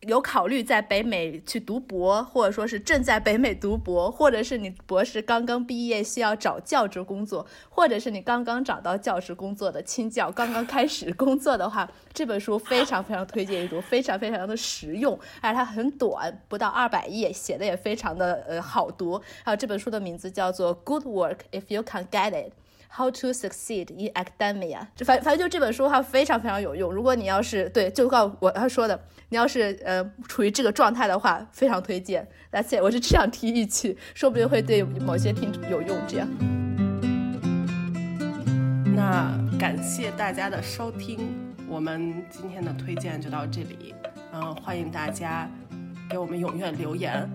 [0.00, 19.20] 有考虑在北美去读博，或者说是正在北美读博，或者是你博士刚刚毕业需要找教职工作，或者是你刚刚找到教职工作的青教刚刚开始工作的话，这本书非常非常推荐一读，非常非常的实用，而且它很短，不到二百页，写的也非常的呃好读。
[19.42, 22.50] 还有这本书的名字叫做《Good Work If You Can Get It》。
[22.88, 24.86] How to succeed in academia？
[24.94, 26.90] 就反反正就这本书的话非常非常有用。
[26.90, 28.98] 如果你要是对，就告我他说的，
[29.28, 32.26] 你要是呃处于这个状态的话，非常推荐。
[32.50, 35.98] That's it，我是这样提一句，说不定会对某些听众有用。
[36.08, 36.26] 这样。
[38.94, 41.36] 那感谢大家的收听，
[41.68, 43.94] 我们今天的推荐就到这里。
[44.32, 45.50] 嗯，欢迎大家
[46.08, 47.28] 给我们踊跃留言，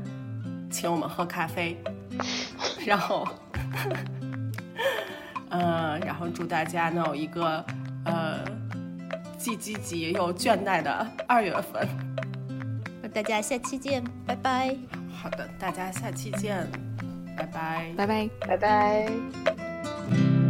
[0.72, 1.78] 请我们喝咖啡，
[2.84, 3.28] 然后。
[5.52, 7.64] 嗯，然后祝大家能有一个
[8.06, 8.40] 呃
[9.38, 11.88] 既积极又倦怠的二月份。
[13.14, 14.76] 大家下期见，拜拜。
[15.14, 16.65] 好的，大家下期见，
[17.38, 20.41] 拜拜，拜拜，拜拜。